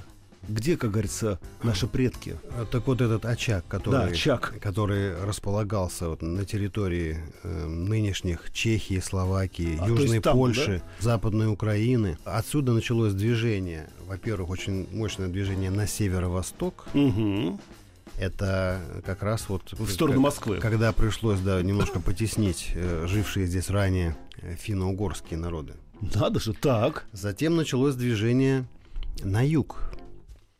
Где, 0.49 0.77
как 0.77 0.91
говорится, 0.91 1.39
наши 1.63 1.87
предки? 1.87 2.37
А, 2.51 2.67
Так 2.67 2.87
вот 2.87 3.01
этот 3.01 3.25
очаг, 3.25 3.65
который, 3.69 3.93
Да, 3.93 4.05
очаг. 4.05 4.55
который 4.61 5.15
располагался 5.25 6.09
вот 6.09 6.23
на 6.23 6.45
территории 6.45 7.19
э, 7.43 7.67
нынешних 7.67 8.53
Чехии, 8.53 9.01
Словакии, 9.01 9.79
А, 9.81 9.89
Южной 9.89 10.21
там, 10.21 10.37
Польши, 10.37 10.83
Западной 11.01 11.49
Украины. 11.53 12.19
Отсюда 12.25 12.73
началось 12.73 13.13
движение, 13.15 13.89
во-первых, 14.07 14.51
очень 14.51 14.87
мощное 14.93 15.29
движение 15.29 15.71
на 15.71 15.87
северо-восток. 15.87 16.87
Угу. 16.95 17.59
Это 18.19 18.81
как 19.05 19.23
раз 19.23 19.49
вот... 19.49 19.73
В 19.73 19.91
сторону 19.91 20.19
как- 20.19 20.23
Москвы. 20.25 20.59
Когда 20.59 20.93
пришлось, 20.93 21.41
да, 21.41 21.61
немножко 21.63 22.01
потеснить 22.01 22.71
э, 22.75 23.07
жившие 23.09 23.47
здесь 23.47 23.71
ранее 23.71 24.17
э, 24.41 24.55
финно-угорские 24.57 25.39
народы. 25.39 25.75
Надо 26.15 26.39
же, 26.39 26.53
так. 26.53 27.07
Затем 27.13 27.57
началось 27.57 27.95
движение 27.95 28.67
на 29.23 29.45
юг, 29.45 29.81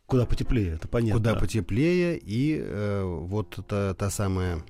Куда 0.07 0.25
потеплее, 0.25 0.73
это 0.75 0.87
понятно. 0.87 1.19
куда 1.19 1.35
потеплее, 1.35 2.17
и 2.17 2.59
э, 2.61 3.03
вот 3.03 3.57
та, 3.67 3.93
та 3.95 4.09
самая 4.11 4.63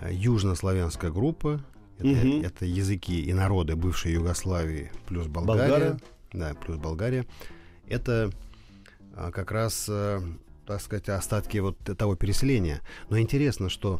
э, 0.00 0.10
южнославянская 0.12 1.10
группа, 1.10 1.62
это, 1.98 2.06
Мгм. 2.08 2.42
это 2.42 2.66
языки 2.66 3.22
и 3.22 3.32
народы 3.32 3.74
бывшей 3.74 4.12
Югославии 4.12 4.90
плюс 5.08 5.26
Болгария, 5.28 5.60
Болгария. 5.70 5.98
да, 6.34 6.54
плюс 6.54 6.76
Болгария, 6.76 7.26
это 7.88 8.30
а, 9.14 9.30
как 9.30 9.50
раз, 9.50 9.86
э, 9.88 10.20
так 10.66 10.82
сказать, 10.82 11.08
остатки 11.08 11.56
вот 11.56 11.78
того 11.96 12.16
переселения. 12.16 12.82
Но 13.08 13.18
интересно, 13.18 13.70
что 13.70 13.98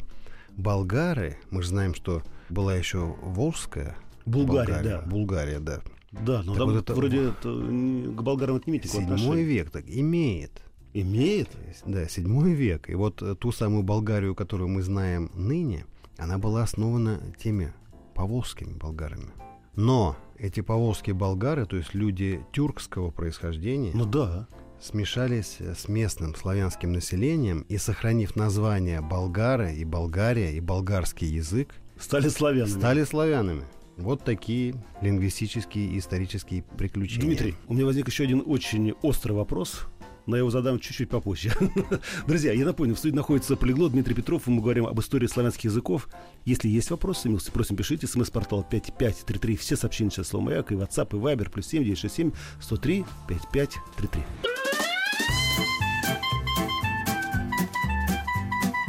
болгары, 0.55 1.37
мы 1.49 1.63
же 1.63 1.69
знаем, 1.69 1.95
что 1.95 2.21
была 2.49 2.75
еще 2.75 3.15
Волжская 3.23 3.95
Булгария, 4.27 4.83
да. 4.83 5.01
Булгария, 5.01 5.59
да. 5.59 5.81
Да, 6.11 6.43
но 6.43 6.51
Так 6.53 6.57
там 6.59 6.69
вот 6.69 6.77
это- 6.83 6.93
вроде 6.93 7.29
это 7.29 7.49
к 7.49 8.21
болгарам 8.21 8.57
это 8.57 8.69
не 8.69 8.77
имеет 8.77 8.91
Седьмой 8.91 9.41
век 9.43 9.71
так 9.71 9.85
имеет. 9.87 10.61
Имеет? 11.01 11.49
Да, 11.85 12.07
седьмой 12.07 12.53
век. 12.53 12.89
И 12.89 12.95
вот 12.95 13.21
э, 13.21 13.35
ту 13.35 13.51
самую 13.51 13.83
Болгарию, 13.83 14.33
которую 14.33 14.67
мы 14.69 14.81
знаем 14.81 15.29
ныне, 15.35 15.85
она 16.17 16.37
была 16.39 16.63
основана 16.63 17.19
теми 17.37 17.71
поволжскими 18.15 18.73
болгарами. 18.73 19.27
Но 19.75 20.15
эти 20.39 20.61
поволжские 20.61 21.13
болгары, 21.13 21.67
то 21.67 21.75
есть 21.77 21.93
люди 21.93 22.43
тюркского 22.51 23.11
происхождения, 23.11 23.91
Ну 23.93 24.05
да. 24.05 24.47
смешались 24.81 25.57
э, 25.59 25.75
с 25.75 25.87
местным 25.87 26.33
славянским 26.33 26.91
населением 26.93 27.61
и, 27.69 27.77
сохранив 27.77 28.35
название 28.35 29.01
болгары 29.01 29.75
и 29.75 29.85
Болгария 29.85 30.53
и 30.57 30.59
болгарский 30.59 31.27
язык, 31.27 31.75
Стали 31.99 32.29
славянами. 32.29 32.69
стали 32.79 33.03
славянами. 33.03 33.63
Вот 33.97 34.23
такие 34.23 34.75
лингвистические 35.01 35.87
и 35.89 35.97
исторические 35.99 36.63
приключения. 36.63 37.25
Дмитрий, 37.27 37.55
у 37.67 37.73
меня 37.73 37.85
возник 37.85 38.07
еще 38.07 38.23
один 38.23 38.43
очень 38.45 38.93
острый 39.01 39.33
вопрос. 39.33 39.87
Но 40.27 40.35
я 40.35 40.41
его 40.41 40.51
задам 40.51 40.79
чуть-чуть 40.79 41.09
попозже. 41.09 41.51
Друзья, 42.27 42.51
я 42.51 42.65
напомню, 42.65 42.95
в 42.95 42.99
студии 42.99 43.15
находится 43.15 43.55
полиглот 43.55 43.93
Дмитрий 43.93 44.13
Петров, 44.13 44.47
и 44.47 44.51
мы 44.51 44.61
говорим 44.61 44.85
об 44.85 44.99
истории 44.99 45.25
славянских 45.25 45.65
языков. 45.65 46.09
Если 46.43 46.67
есть 46.67 46.91
вопросы, 46.91 47.29
милости 47.29 47.49
просим, 47.49 47.77
пишите. 47.77 48.07
СМС-портал 48.07 48.65
5533. 48.69 49.55
Все 49.55 49.77
сообщения 49.77 50.11
сейчас 50.11 50.27
слово 50.27 50.43
«Маяк» 50.43 50.71
и 50.71 50.75
WhatsApp, 50.75 51.09
и 51.11 51.19
Viber, 51.19 51.49
плюс 51.49 51.67
7 51.67 51.83
967 51.83 52.31
103 52.59 53.05
5533. 53.27 54.23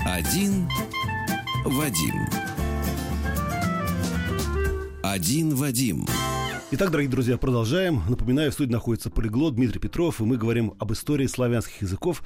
Один 0.04 0.68
Вадим. 1.64 2.26
Один 5.04 5.54
Вадим. 5.54 6.04
Итак, 6.70 6.90
дорогие 6.90 7.10
друзья, 7.10 7.38
продолжаем. 7.38 8.02
Напоминаю, 8.10 8.50
в 8.50 8.54
студии 8.54 8.72
находится 8.72 9.08
полиглот 9.08 9.54
Дмитрий 9.54 9.80
Петров, 9.80 10.20
и 10.20 10.24
мы 10.24 10.36
говорим 10.36 10.74
об 10.78 10.92
истории 10.92 11.26
славянских 11.26 11.80
языков. 11.80 12.22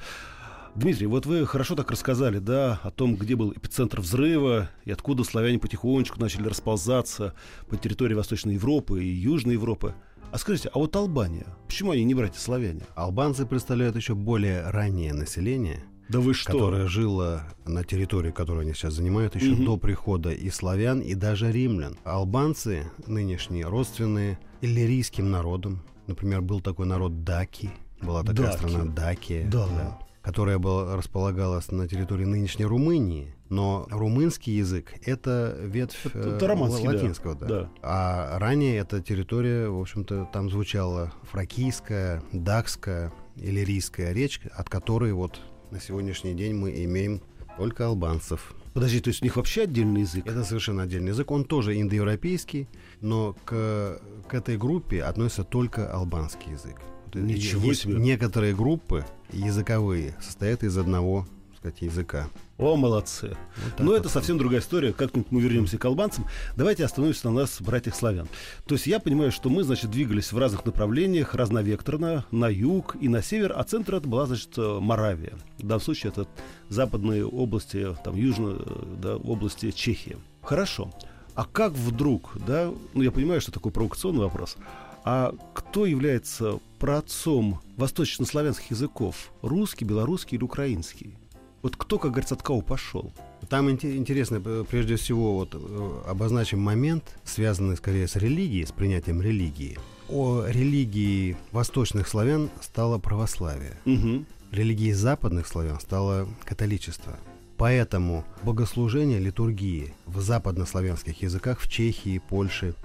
Дмитрий, 0.75 1.07
вот 1.07 1.25
вы 1.25 1.45
хорошо 1.47 1.75
так 1.75 1.89
рассказали, 1.89 2.39
да, 2.39 2.81
о 2.83 2.91
том, 2.91 3.15
где 3.15 3.37
был 3.37 3.53
эпицентр 3.53 4.01
взрыва 4.01 4.69
и 4.83 4.91
откуда 4.91 5.23
славяне 5.23 5.59
потихонечку 5.59 6.19
начали 6.19 6.49
расползаться 6.49 7.33
по 7.69 7.77
территории 7.77 8.15
Восточной 8.15 8.55
Европы 8.55 9.01
и 9.01 9.07
Южной 9.07 9.53
Европы. 9.53 9.95
А 10.33 10.37
скажите, 10.37 10.69
а 10.73 10.79
вот 10.79 10.93
Албания, 10.97 11.47
почему 11.67 11.91
они 11.91 12.03
не 12.03 12.13
братья-славяне? 12.13 12.81
Албанцы 12.95 13.45
представляют 13.45 13.95
еще 13.95 14.13
более 14.13 14.69
раннее 14.69 15.13
население, 15.13 15.85
Да 16.13 16.19
вы 16.19 16.33
что? 16.33 16.51
которое 16.51 16.87
жило 16.87 17.43
на 17.65 17.83
территории, 17.83 18.31
которую 18.31 18.61
они 18.63 18.73
сейчас 18.73 18.93
занимают, 18.93 19.35
еще 19.35 19.51
Мгм. 19.51 19.65
до 19.65 19.77
прихода 19.77 20.31
и 20.31 20.49
славян, 20.49 20.99
и 21.01 21.13
даже 21.15 21.51
римлян. 21.51 21.97
Албанцы 22.03 22.89
нынешние 23.07 23.65
родственные 23.65 24.39
иллирийским 24.61 25.29
народам. 25.29 25.81
Например, 26.07 26.41
был 26.41 26.61
такой 26.61 26.85
народ 26.85 27.23
Даки, 27.23 27.69
была 28.01 28.23
такая 28.23 28.47
Даки. 28.47 28.57
страна 28.57 28.85
Дакия, 28.85 29.47
Да. 29.49 29.99
которая 30.21 30.57
была, 30.57 30.95
располагалась 30.95 31.71
на 31.71 31.87
территории 31.87 32.25
нынешней 32.25 32.65
Румынии. 32.65 33.33
Но 33.49 33.85
румынский 33.91 34.53
язык— 34.57 34.93
это 35.05 35.55
ветвь 35.61 36.05
Это- 36.07 36.29
это 36.37 36.47
романский, 36.47 36.85
да. 36.85 36.91
латинского. 36.91 37.35
Да. 37.35 37.45
Да. 37.47 37.69
А 37.83 38.39
ранее 38.39 38.77
эта 38.77 38.99
территория, 39.01 39.67
в 39.69 39.79
общем-то, 39.79 40.27
там 40.33 40.49
звучала 40.49 41.11
фракийская, 41.29 42.23
дакская, 42.31 43.11
иллирийская 43.35 44.11
речь, 44.13 44.39
от 44.55 44.69
которой 44.69 45.13
вот 45.13 45.39
на 45.73 45.79
сегодняшний 45.79 46.35
день 46.35 46.53
мы 46.53 46.71
имеем 46.85 47.19
только 47.57 47.87
албанцев. 47.87 48.53
Подожди, 48.73 48.99
то 48.99 49.07
есть 49.09 49.21
у 49.21 49.25
них 49.25 49.35
вообще 49.35 49.63
отдельный 49.63 50.01
язык? 50.01 50.25
Это 50.27 50.43
совершенно 50.43 50.83
отдельный 50.83 51.09
язык. 51.09 51.31
Он 51.31 51.45
тоже 51.45 51.79
индоевропейский, 51.81 52.67
но 53.01 53.35
к, 53.43 53.99
к 54.27 54.33
этой 54.33 54.57
группе 54.57 55.03
относится 55.03 55.43
только 55.43 55.91
албанский 55.91 56.51
язык. 56.51 56.79
Ничего 57.13 57.69
есть 57.69 57.81
себе. 57.81 57.95
Некоторые 57.95 58.55
группы 58.55 59.05
языковые 59.31 60.15
состоят 60.21 60.63
из 60.63 60.77
одного 60.77 61.27
сказать, 61.63 61.81
языка. 61.81 62.29
О, 62.57 62.75
молодцы. 62.75 63.37
Вот 63.63 63.79
Но 63.79 63.91
вот. 63.91 63.95
это 63.95 64.09
совсем 64.09 64.37
другая 64.37 64.59
история. 64.59 64.91
Как-нибудь 64.91 65.31
мы 65.31 65.39
вернемся 65.39 65.77
к 65.77 65.85
албанцам. 65.85 66.27
Давайте 66.57 66.83
остановимся 66.83 67.29
на 67.29 67.39
нас, 67.39 67.61
братьях 67.61 67.95
славян. 67.95 68.27
То 68.65 68.75
есть 68.75 68.85
я 68.85 68.99
понимаю, 68.99 69.31
что 69.31 69.49
мы, 69.49 69.63
значит, 69.63 69.89
двигались 69.89 70.33
в 70.33 70.37
разных 70.37 70.65
направлениях, 70.65 71.35
разновекторно, 71.35 72.25
на 72.31 72.49
юг 72.49 72.97
и 72.99 73.07
на 73.07 73.23
север, 73.23 73.53
а 73.55 73.63
центр 73.63 73.95
это 73.95 74.07
была, 74.07 74.25
значит, 74.25 74.49
э, 74.57 74.79
Моравия. 74.81 75.33
В 75.57 75.65
данном 75.65 75.81
случае 75.81 76.11
это 76.11 76.27
западные 76.67 77.25
области, 77.25 77.95
там, 78.03 78.17
южные 78.17 78.57
э, 78.59 78.97
да, 79.01 79.15
области 79.15 79.71
Чехии. 79.71 80.17
Хорошо. 80.41 80.91
А 81.35 81.45
как 81.45 81.71
вдруг, 81.71 82.31
да, 82.45 82.71
ну 82.93 83.01
я 83.01 83.11
понимаю, 83.11 83.39
что 83.39 83.53
такой 83.53 83.71
провокационный 83.71 84.21
вопрос, 84.21 84.57
а 85.05 85.33
кто 85.53 85.85
является 85.85 86.59
праотцом 86.79 87.61
восточнославянских 87.77 88.71
языков? 88.71 89.31
Русский, 89.41 89.85
белорусский 89.85 90.37
или 90.37 90.43
украинский? 90.43 91.15
Вот 91.63 91.75
кто, 91.77 91.97
как 91.97 92.11
говорится, 92.11 92.35
от 92.35 92.43
кого 92.43 92.61
пошел? 92.61 93.11
Там 93.49 93.69
инте- 93.69 93.95
интересно, 93.95 94.41
э, 94.43 94.65
прежде 94.69 94.97
всего, 94.97 95.33
вот 95.35 95.55
э, 95.55 96.01
обозначим 96.07 96.59
момент, 96.59 97.17
связанный 97.23 97.77
скорее 97.77 98.07
с 98.07 98.15
религией, 98.17 98.65
с 98.65 98.71
принятием 98.71 99.21
религии. 99.21 99.79
О 100.09 100.43
религии 100.45 101.37
восточных 101.53 102.07
славян 102.09 102.49
стало 102.61 102.99
православие. 102.99 103.77
Угу. 103.85 104.25
религией 104.51 104.93
западных 104.93 105.47
славян 105.47 105.79
стало 105.79 106.27
католичество. 106.43 107.17
Поэтому 107.57 108.23
богослужение, 108.43 109.19
литургии 109.19 109.93
в 110.05 110.19
западнославянских 110.19 111.21
языках 111.23 111.59
в 111.61 111.69
Чехии, 111.69 112.19
Польше, 112.29 112.75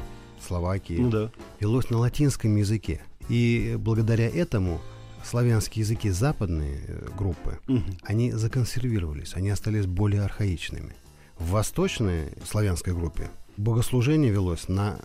Словакии 0.46 0.98
Ну 0.98 1.10
да. 1.10 1.30
велось 1.60 1.90
на 1.90 1.98
латинском 1.98 2.54
языке. 2.56 3.00
И 3.28 3.76
благодаря 3.78 4.28
этому 4.28 4.80
славянские 5.28 5.82
языки 5.84 6.10
западные 6.10 6.80
э, 6.88 7.08
группы, 7.16 7.58
Мгм. 7.66 7.84
они 8.02 8.32
законсервировались, 8.32 9.34
они 9.34 9.50
остались 9.50 9.86
более 9.86 10.22
архаичными. 10.22 10.94
В 11.38 11.50
восточной 11.50 12.30
славянской 12.44 12.92
группе 12.94 13.28
богослужение 13.56 14.32
велось 14.32 14.68
на 14.68 14.98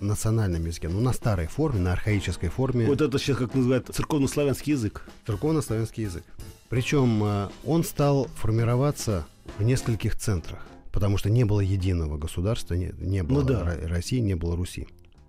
национальном 0.00 0.64
языке, 0.66 0.88
ну, 0.88 1.00
на 1.00 1.12
старой 1.12 1.46
форме, 1.46 1.80
на 1.80 1.92
архаической 1.92 2.48
форме, 2.48 2.86
Вот 2.86 3.00
это 3.00 3.18
сейчас 3.18 3.38
как 3.38 3.54
называют 3.54 3.88
церковно-славянский 3.94 4.72
язык. 4.72 5.08
церковно-славянский 5.26 6.04
язык. 6.04 6.24
Причем 6.68 7.22
э, 7.24 7.48
он 7.64 7.84
стал 7.84 8.28
формироваться 8.36 9.26
в 9.58 9.62
нескольких 9.62 10.16
центрах, 10.16 10.66
потому 10.92 11.16
что 11.18 11.30
не 11.30 11.44
было 11.44 11.60
единого 11.60 12.18
государства, 12.18 12.74
не, 12.74 12.92
не 12.98 13.22
было 13.22 13.40
Ну 13.40 13.46
да. 13.46 13.62
Ро- 13.64 13.86
России, 13.88 14.18
не 14.18 14.34
было 14.34 14.56
Руси. 14.56 14.86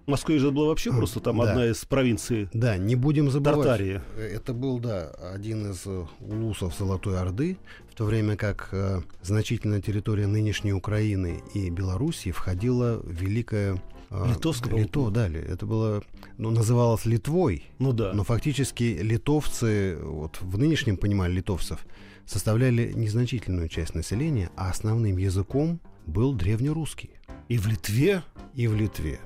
Москве 0.08 0.40
же 0.40 0.52
была 0.52 0.68
вообще 0.68 0.92
просто 0.92 1.20
там 1.20 1.38
Да. 1.40 1.50
одна 1.50 1.68
из 1.68 1.84
провинций 1.86 2.50
Да, 2.54 2.78
не 2.78 2.96
будем 2.96 3.30
забывать. 3.30 3.68
Тартарии. 3.68 4.02
Это 4.18 4.54
был, 4.54 4.80
да, 4.80 5.10
один 5.34 5.72
из 5.72 5.82
э, 5.86 6.06
улусов 6.22 6.76
Золотой 6.78 7.20
Орды, 7.20 7.58
в 7.92 7.96
то 7.96 8.06
время 8.06 8.36
как 8.38 8.70
э, 8.72 9.02
значительная 9.22 9.82
территория 9.82 10.28
нынешней 10.28 10.74
Украины 10.74 11.42
и 11.54 11.70
Белоруссии 11.70 12.32
входила 12.32 13.00
в 13.04 13.12
Великое... 13.12 13.82
э, 14.10 14.26
Литовское. 14.30 14.74
Лито, 14.74 15.10
да, 15.10 15.28
это 15.28 15.66
было, 15.66 16.02
ну, 16.38 16.52
называлось 16.52 17.06
Литвой, 17.06 17.64
Ну 17.80 17.92
да. 17.92 18.14
но 18.14 18.24
фактически 18.24 18.98
литовцы, 19.02 19.98
вот 20.02 20.38
в 20.42 20.58
нынешнем 20.58 20.96
понимании 20.98 21.36
литовцев, 21.38 21.86
составляли 22.26 22.92
незначительную 22.94 23.68
часть 23.70 23.96
населения, 23.96 24.50
а 24.56 24.70
основным 24.70 25.18
языком 25.18 25.80
был 26.06 26.34
древнерусский. 26.34 27.10
И 27.50 27.58
в 27.58 27.68
Литве 27.68 28.22
И 28.54 28.68
в 28.68 28.76
Литве. 28.76 29.20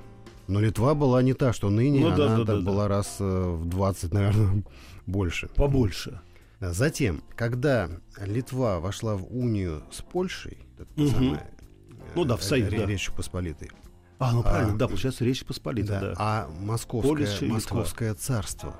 Но 0.48 0.60
Литва 0.60 0.94
была 0.94 1.22
не 1.22 1.34
та, 1.34 1.52
что 1.52 1.70
ныне, 1.70 2.00
Ну 2.00 2.16
да, 2.16 2.26
она 2.26 2.38
да, 2.38 2.44
да, 2.44 2.54
да. 2.56 2.60
была 2.60 2.88
раз 2.88 3.16
э, 3.20 3.24
в 3.56 3.64
20, 3.68 4.12
наверное, 4.12 4.62
больше. 5.06 5.48
побольше. 5.48 6.20
Да, 6.60 6.72
Затем, 6.72 7.22
когда 7.36 7.88
Литва 8.20 8.80
вошла 8.80 9.16
в 9.16 9.24
унию 9.34 9.82
с 9.90 10.02
Польшей, 10.02 10.58
это 10.78 10.88
Мгм. 10.96 11.10
самое, 11.10 11.46
Ну 12.14 12.24
да, 12.24 12.36
в 12.36 12.40
э, 12.40 12.42
союз, 12.44 12.70
да. 12.70 12.86
Речью 12.86 13.14
Посполитой. 13.14 13.70
А, 14.18 14.32
ну 14.32 14.42
правильно, 14.42 14.74
А, 14.74 14.76
да, 14.76 14.86
получается, 14.88 15.24
Речь 15.24 15.44
Посполита, 15.44 15.98
да. 16.00 16.14
А 16.18 16.48
московское, 16.60 17.10
Польша 17.12 17.32
и 17.38 17.48
Литва. 17.48 17.54
московское 17.54 18.14
царство 18.14 18.76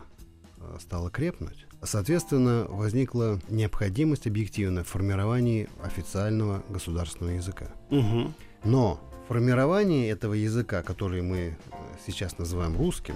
э, 0.58 0.76
стало 0.80 1.10
крепнуть. 1.10 1.66
Соответственно, 1.82 2.66
возникла 2.68 3.40
необходимость 3.48 4.28
объективно 4.28 4.84
в 4.84 4.88
формировании 4.88 5.68
официального 5.82 6.62
государственного 6.68 7.34
языка. 7.34 7.66
Мгм. 7.90 8.32
Но 8.62 9.00
формирование 9.28 10.08
этого 10.10 10.34
языка, 10.34 10.82
который 10.82 11.22
мы 11.22 11.36
э, 11.38 11.54
сейчас 12.06 12.38
называем 12.38 12.76
русским, 12.76 13.14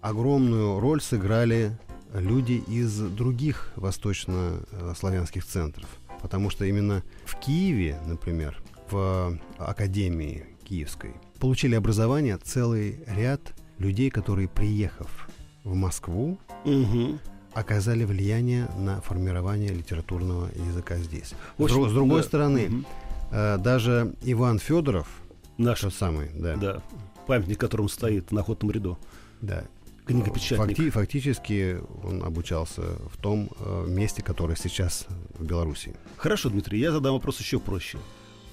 огромную 0.00 0.80
роль 0.80 1.00
сыграли 1.00 1.78
люди 2.14 2.62
из 2.66 2.98
других 2.98 3.72
восточнославянских 3.76 5.44
центров. 5.44 5.88
Потому 6.22 6.50
что 6.50 6.64
именно 6.64 7.02
в 7.24 7.36
Киеве, 7.38 7.98
например, 8.06 8.60
в 8.90 9.38
Академии 9.58 10.44
Киевской, 10.64 11.14
получили 11.38 11.74
образование 11.74 12.36
целый 12.36 13.02
ряд 13.06 13.40
людей, 13.78 14.10
которые, 14.10 14.48
приехав 14.48 15.28
в 15.64 15.74
Москву, 15.74 16.38
Мгм. 16.64 17.18
оказали 17.54 18.04
влияние 18.04 18.68
на 18.76 19.00
формирование 19.00 19.70
литературного 19.70 20.48
языка 20.54 20.96
здесь. 20.98 21.32
В 21.56 21.66
С 21.66 21.70
с 21.72 21.92
другой 21.94 22.20
да. 22.20 22.26
стороны, 22.26 22.66
Мгм. 22.68 22.86
Э, 23.30 23.58
даже 23.58 24.14
Иван 24.22 24.58
Федоров, 24.58 25.06
Наш, 25.58 25.80
тот 25.80 25.94
самый, 25.94 26.30
да, 26.34 26.56
да, 26.56 26.82
памятник, 27.26 27.58
которому 27.58 27.88
стоит 27.88 28.32
на 28.32 28.40
охотном 28.40 28.70
ряду. 28.70 28.98
да. 29.40 29.64
Книгопечатник. 30.06 30.76
Факти- 30.76 30.90
фактически 30.90 31.78
он 32.02 32.24
обучался 32.24 32.82
в 33.14 33.16
том 33.20 33.48
э, 33.60 33.84
месте, 33.86 34.22
которое 34.22 34.56
сейчас 34.56 35.06
в 35.38 35.44
Беларуси. 35.44 35.94
Хорошо, 36.16 36.48
Дмитрий, 36.50 36.80
я 36.80 36.90
задам 36.90 37.12
вопрос 37.12 37.38
еще 37.38 37.60
проще. 37.60 37.98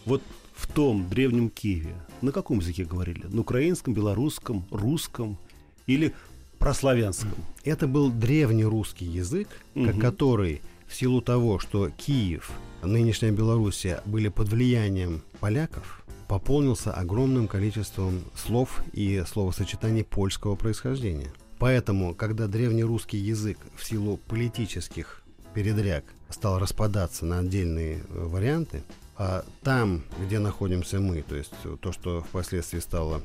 Вот 0.05 0.21
в 0.53 0.67
том 0.67 1.09
древнем 1.09 1.49
Киеве 1.49 1.95
на 2.21 2.31
каком 2.31 2.59
языке 2.59 2.83
говорили? 2.85 3.25
На 3.27 3.41
украинском, 3.41 3.95
белорусском, 3.95 4.67
русском 4.69 5.39
или 5.87 6.13
прославянском? 6.59 7.31
Это 7.63 7.87
был 7.87 8.11
древний 8.11 8.65
русский 8.65 9.05
язык, 9.05 9.47
Мгм. 9.73 9.99
который 9.99 10.61
в 10.87 10.93
силу 10.95 11.21
того, 11.21 11.59
что 11.59 11.89
Киев, 11.89 12.51
нынешняя 12.83 13.31
Белоруссия 13.31 14.01
были 14.05 14.29
под 14.29 14.49
влиянием 14.49 15.21
поляков, 15.39 16.03
пополнился 16.27 16.91
огромным 16.91 17.47
количеством 17.47 18.21
слов 18.35 18.81
и 18.93 19.23
словосочетаний 19.27 20.03
польского 20.03 20.55
происхождения. 20.55 21.31
Поэтому, 21.59 22.13
когда 22.13 22.47
древнерусский 22.47 23.19
язык 23.19 23.57
в 23.75 23.83
силу 23.83 24.17
политических 24.27 25.23
передряг 25.53 26.03
стал 26.29 26.59
распадаться 26.59 27.25
на 27.25 27.39
отдельные 27.39 27.97
э, 27.97 28.25
варианты, 28.25 28.83
а 29.15 29.43
там, 29.63 30.03
где 30.23 30.37
находимся 30.39 30.99
мы, 30.99 31.23
то 31.23 31.35
есть 31.35 31.53
э, 31.63 31.77
то, 31.81 31.91
что 31.91 32.21
впоследствии 32.21 32.79
стало 32.79 33.21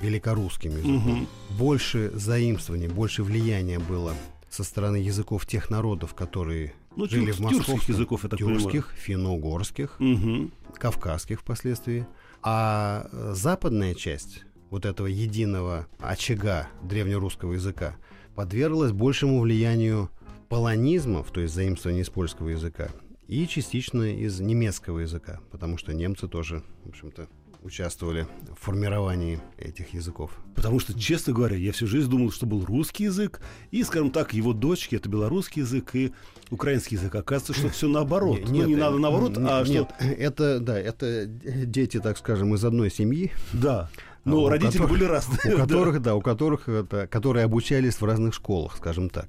великорусским 0.00 0.72
языком, 0.72 0.94
Мгм. 0.96 1.26
больше 1.58 2.10
заимствований, 2.14 2.88
больше 2.88 3.22
влияния 3.22 3.78
было 3.78 4.14
со 4.50 4.64
стороны 4.64 4.96
языков 4.96 5.46
тех 5.46 5.70
народов, 5.70 6.14
которые 6.14 6.72
Ну, 6.96 7.06
жили 7.08 7.32
тюрк- 7.32 7.36
в 7.36 7.40
московском, 7.40 7.94
языков, 7.94 8.22
понимаю. 8.22 8.58
тюркских, 8.60 8.92
финно-угорских, 8.96 9.96
Мгм. 10.00 10.52
кавказских 10.78 11.40
впоследствии. 11.40 12.06
А 12.42 13.08
э, 13.12 13.32
западная 13.34 13.94
часть 13.94 14.44
вот 14.70 14.84
этого 14.86 15.06
единого 15.06 15.86
очага 16.00 16.68
древнерусского 16.82 17.52
языка 17.54 17.96
подверглась 18.34 18.92
большему 18.92 19.40
влиянию 19.40 20.10
полонизмов, 20.48 21.30
то 21.32 21.40
есть 21.40 21.54
заимствования 21.54 22.02
из 22.02 22.08
польского 22.10 22.48
языка, 22.50 22.88
и 23.28 23.46
частично 23.46 24.02
из 24.04 24.40
немецкого 24.40 25.00
языка, 25.00 25.40
потому 25.50 25.76
что 25.78 25.92
немцы 25.92 26.28
тоже, 26.28 26.62
в 26.84 26.90
общем-то, 26.90 27.28
участвовали 27.66 28.26
в 28.58 28.64
формировании 28.64 29.40
этих 29.58 29.92
языков. 29.94 30.30
Потому 30.54 30.80
что, 30.80 30.98
честно 30.98 31.32
говоря, 31.32 31.56
я 31.56 31.72
всю 31.72 31.86
жизнь 31.86 32.08
думал, 32.08 32.30
что 32.30 32.46
был 32.46 32.64
русский 32.64 33.04
язык, 33.04 33.40
и, 33.70 33.82
скажем 33.82 34.10
так, 34.10 34.32
его 34.32 34.52
дочки 34.52 34.94
это 34.94 35.08
белорусский 35.08 35.62
язык 35.62 35.94
и 35.94 36.12
украинский 36.50 36.96
язык. 36.96 37.14
Оказывается, 37.14 37.52
что 37.54 37.68
все 37.68 37.88
наоборот. 37.88 38.48
Не- 38.48 38.62
ну, 38.62 38.68
не 38.68 38.74
э, 38.74 38.76
надо 38.76 38.98
наоборот, 38.98 39.36
н- 39.36 39.46
а 39.48 39.62
нет, 39.64 39.88
что... 39.98 40.04
это, 40.06 40.60
да, 40.60 40.78
это 40.78 41.26
дети, 41.26 42.00
так 42.00 42.16
скажем, 42.18 42.54
из 42.54 42.64
одной 42.64 42.90
семьи, 42.90 43.32
Да. 43.52 43.90
Но 44.24 44.42
у 44.42 44.48
родители 44.48 44.78
которых- 44.78 44.90
были 44.90 45.04
разные. 45.04 45.54
у 45.54 45.58
которых, 45.60 46.02
да, 46.02 46.14
у 46.16 46.20
которых 46.20 46.68
это, 46.68 47.06
которые 47.06 47.44
обучались 47.44 48.00
в 48.00 48.04
разных 48.04 48.34
школах, 48.34 48.76
скажем 48.76 49.08
так. 49.10 49.28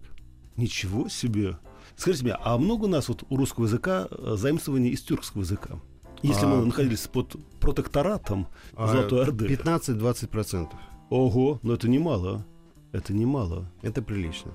Ничего 0.56 1.08
себе. 1.10 1.58
Скажите 1.95 2.23
мне, 2.26 2.38
а 2.43 2.58
много 2.58 2.86
у 2.86 2.88
нас 2.88 3.08
вот 3.08 3.23
у 3.30 3.36
русского 3.38 3.65
языка 3.65 4.08
э, 4.10 4.36
заимствований 4.38 4.89
из 4.89 5.02
тюркского 5.02 5.41
языка? 5.41 5.80
Если 6.24 6.46
А, 6.46 6.48
мы 6.48 6.66
находились 6.66 7.08
под 7.08 7.36
протекторатом 7.60 8.48
А, 8.76 8.88
Золотой 8.88 9.24
Орды. 9.24 9.48
15-20%. 9.48 10.70
Ого, 11.10 11.60
но 11.64 11.74
это 11.74 11.88
немало. 11.88 12.46
Это 12.92 13.14
немало. 13.14 13.70
Это 13.82 14.02
прилично. 14.02 14.52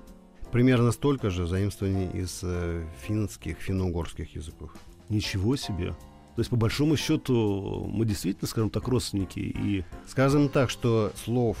Примерно 0.51 0.91
столько 0.91 1.29
же 1.29 1.47
заимствований 1.47 2.09
из 2.11 2.41
э, 2.43 2.85
финских, 3.01 3.57
финно-угорских 3.57 4.35
языков. 4.35 4.71
Ничего 5.09 5.55
себе. 5.55 5.95
То 6.35 6.39
есть, 6.39 6.49
по 6.49 6.55
большому 6.55 6.97
счету, 6.97 7.87
мы 7.91 8.05
действительно, 8.05 8.47
скажем 8.47 8.69
так, 8.69 8.87
родственники. 8.87 9.39
И 9.39 9.83
Скажем 10.07 10.49
так, 10.49 10.69
что 10.69 11.11
слов 11.23 11.57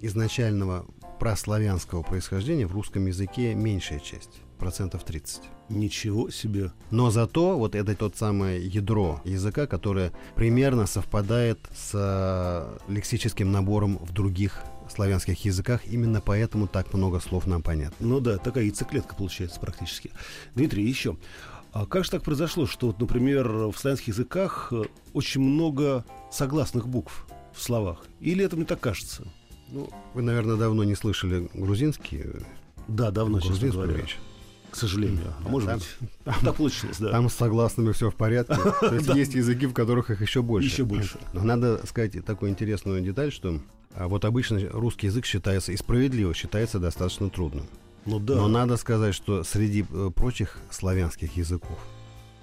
изначального 0.00 0.86
прославянского 1.18 2.02
происхождения 2.02 2.66
в 2.66 2.72
русском 2.72 3.06
языке 3.06 3.54
меньшая 3.54 4.00
часть, 4.00 4.40
процентов 4.58 5.04
30. 5.04 5.42
Ничего 5.68 6.30
себе. 6.30 6.72
Но 6.90 7.10
зато 7.10 7.56
вот 7.58 7.74
это 7.74 7.94
тот 7.94 8.16
самое 8.16 8.64
ядро 8.66 9.20
языка, 9.24 9.66
которое 9.66 10.12
примерно 10.34 10.86
совпадает 10.86 11.58
с 11.74 11.90
э, 11.94 12.78
лексическим 12.92 13.50
набором 13.52 13.98
в 13.98 14.12
других 14.12 14.62
славянских 14.94 15.44
языках. 15.44 15.86
Именно 15.86 16.20
поэтому 16.20 16.66
так 16.66 16.92
много 16.92 17.20
слов 17.20 17.46
нам 17.46 17.62
понятно. 17.62 18.06
Ну 18.06 18.20
да, 18.20 18.36
такая 18.38 18.64
яйцеклетка 18.64 19.14
получается 19.14 19.58
практически. 19.60 20.10
Дмитрий, 20.54 20.86
еще. 20.86 21.16
А 21.72 21.86
как 21.86 22.04
же 22.04 22.10
так 22.12 22.22
произошло, 22.22 22.66
что, 22.66 22.88
вот, 22.88 23.00
например, 23.00 23.48
в 23.48 23.74
славянских 23.76 24.08
языках 24.08 24.68
э, 24.72 24.84
очень 25.12 25.40
много 25.40 26.04
согласных 26.30 26.86
букв 26.86 27.26
в 27.52 27.62
словах? 27.62 28.04
Или 28.20 28.44
это 28.44 28.56
мне 28.56 28.64
так 28.64 28.80
кажется? 28.80 29.26
Ну, 29.70 29.88
вы, 30.12 30.22
наверное, 30.22 30.56
давно 30.56 30.84
не 30.84 30.94
слышали 30.94 31.48
грузинский, 31.54 32.24
Да, 32.86 33.10
давно, 33.10 33.40
честно 33.40 33.70
говоря. 33.70 33.96
речь. 33.96 34.18
К 34.74 34.76
сожалению. 34.76 35.32
А 35.44 35.48
может 35.48 35.68
Там- 35.68 35.78
быть, 35.78 36.42
так 36.42 36.56
получилось, 36.56 36.98
да. 36.98 37.12
Там 37.12 37.28
с 37.28 37.34
согласными 37.34 37.92
все 37.92 38.10
в 38.10 38.16
порядке. 38.16 38.56
То 38.80 38.92
есть 38.92 39.06
есть 39.14 39.34
языки, 39.34 39.66
в 39.66 39.72
которых 39.72 40.10
их 40.10 40.20
еще 40.20 40.42
больше. 40.42 40.68
Еще 40.68 40.84
больше. 40.84 41.16
Но 41.32 41.44
надо 41.44 41.80
сказать 41.86 42.24
такую 42.24 42.50
интересную 42.50 43.00
деталь, 43.00 43.30
что 43.30 43.60
а, 43.94 44.08
вот 44.08 44.24
обычно 44.24 44.60
русский 44.72 45.06
язык 45.06 45.26
считается, 45.26 45.70
и 45.70 45.76
справедливо 45.76 46.34
считается 46.34 46.80
достаточно 46.80 47.30
трудным. 47.30 47.66
Ну 48.04 48.18
да. 48.18 48.34
Но 48.34 48.48
надо 48.48 48.76
сказать, 48.76 49.14
что 49.14 49.44
среди 49.44 49.86
э, 49.88 50.10
прочих 50.12 50.58
славянских 50.72 51.36
языков 51.36 51.78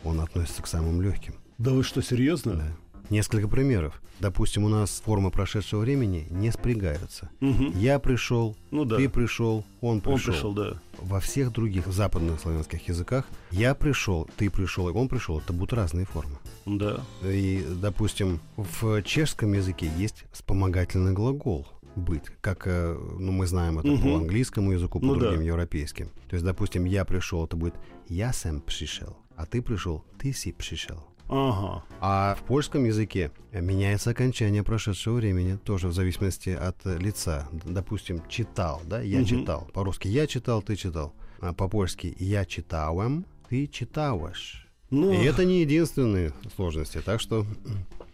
он 0.06 0.22
относится 0.22 0.62
к 0.62 0.68
самым 0.68 1.02
легким. 1.02 1.34
Да 1.58 1.72
вы 1.72 1.84
что, 1.84 2.02
серьезно? 2.02 2.54
Да. 2.54 2.91
Несколько 3.12 3.48
примеров. 3.48 4.02
Допустим, 4.20 4.64
у 4.64 4.70
нас 4.70 5.02
формы 5.06 5.32
прошедшего 5.32 5.82
времени 5.82 6.28
не 6.30 6.50
спрягаются. 6.52 7.30
Мгм. 7.42 7.72
Я 7.78 8.00
пришел, 8.00 8.56
Ну 8.72 8.86
да. 8.86 8.96
ты 8.96 9.10
пришел, 9.10 9.66
он 9.82 9.96
Он 9.98 10.02
пришел. 10.02 10.34
пришел, 10.34 10.54
да. 10.54 10.82
Во 11.02 11.20
всех 11.20 11.52
других 11.52 11.88
западных 11.88 12.40
славянских 12.40 12.88
языках 12.88 13.26
я 13.52 13.76
пришел, 13.76 14.30
ты 14.38 14.50
пришел, 14.50 14.88
и 14.90 14.94
он 14.94 15.08
пришел. 15.10 15.40
Это 15.40 15.52
будут 15.54 15.74
разные 15.74 16.06
формы. 16.06 16.38
Да. 16.66 17.02
И, 17.24 17.66
допустим, 17.82 18.40
в 18.56 19.02
чешском 19.04 19.54
языке 19.54 19.92
есть 19.98 20.24
вспомогательный 20.32 21.12
глагол 21.12 21.68
быть, 21.98 22.24
как 22.40 22.68
э, 22.68 22.98
ну, 23.20 23.34
мы 23.34 23.46
знаем 23.48 23.80
это 23.80 23.90
Мгм. 23.90 24.02
по 24.04 24.16
английскому 24.16 24.72
языку, 24.72 25.00
по 25.02 25.06
Ну 25.08 25.16
да. 25.16 25.20
другим 25.28 25.42
европейским. 25.42 26.08
То 26.30 26.36
есть, 26.38 26.46
допустим, 26.46 26.86
я 26.86 27.04
пришел, 27.04 27.44
это 27.44 27.58
будет 27.58 27.74
я 28.08 28.32
сам 28.32 28.62
пришел, 28.62 29.18
а 29.36 29.46
ты 29.46 29.62
пришел, 29.62 30.06
ты 30.18 30.32
си 30.32 30.54
пришел. 30.54 31.04
Ага. 31.32 31.84
А 32.02 32.36
в 32.36 32.44
польском 32.44 32.84
языке 32.84 33.32
меняется 33.54 34.10
окончание 34.10 34.64
прошедшего 34.64 35.16
времени, 35.16 35.56
тоже 35.56 35.88
в 35.88 35.94
зависимости 35.94 36.50
от 36.50 36.76
лица. 36.86 37.48
Допустим, 37.64 38.22
читал, 38.28 38.82
да, 38.86 39.02
я 39.02 39.20
Мгм. 39.20 39.26
читал. 39.28 39.68
По-русски 39.74 40.08
я 40.10 40.28
читал, 40.28 40.62
ты 40.62 40.76
читал. 40.76 41.14
А 41.40 41.54
по-польски 41.54 42.14
я 42.20 42.44
читауем, 42.46 43.26
ты 43.50 43.68
читауешь. 43.68 44.68
Ну, 44.90 45.14
И 45.14 45.24
это 45.24 45.46
не 45.46 45.62
единственные 45.62 46.34
сложности, 46.56 47.00
так 47.04 47.22
что 47.22 47.46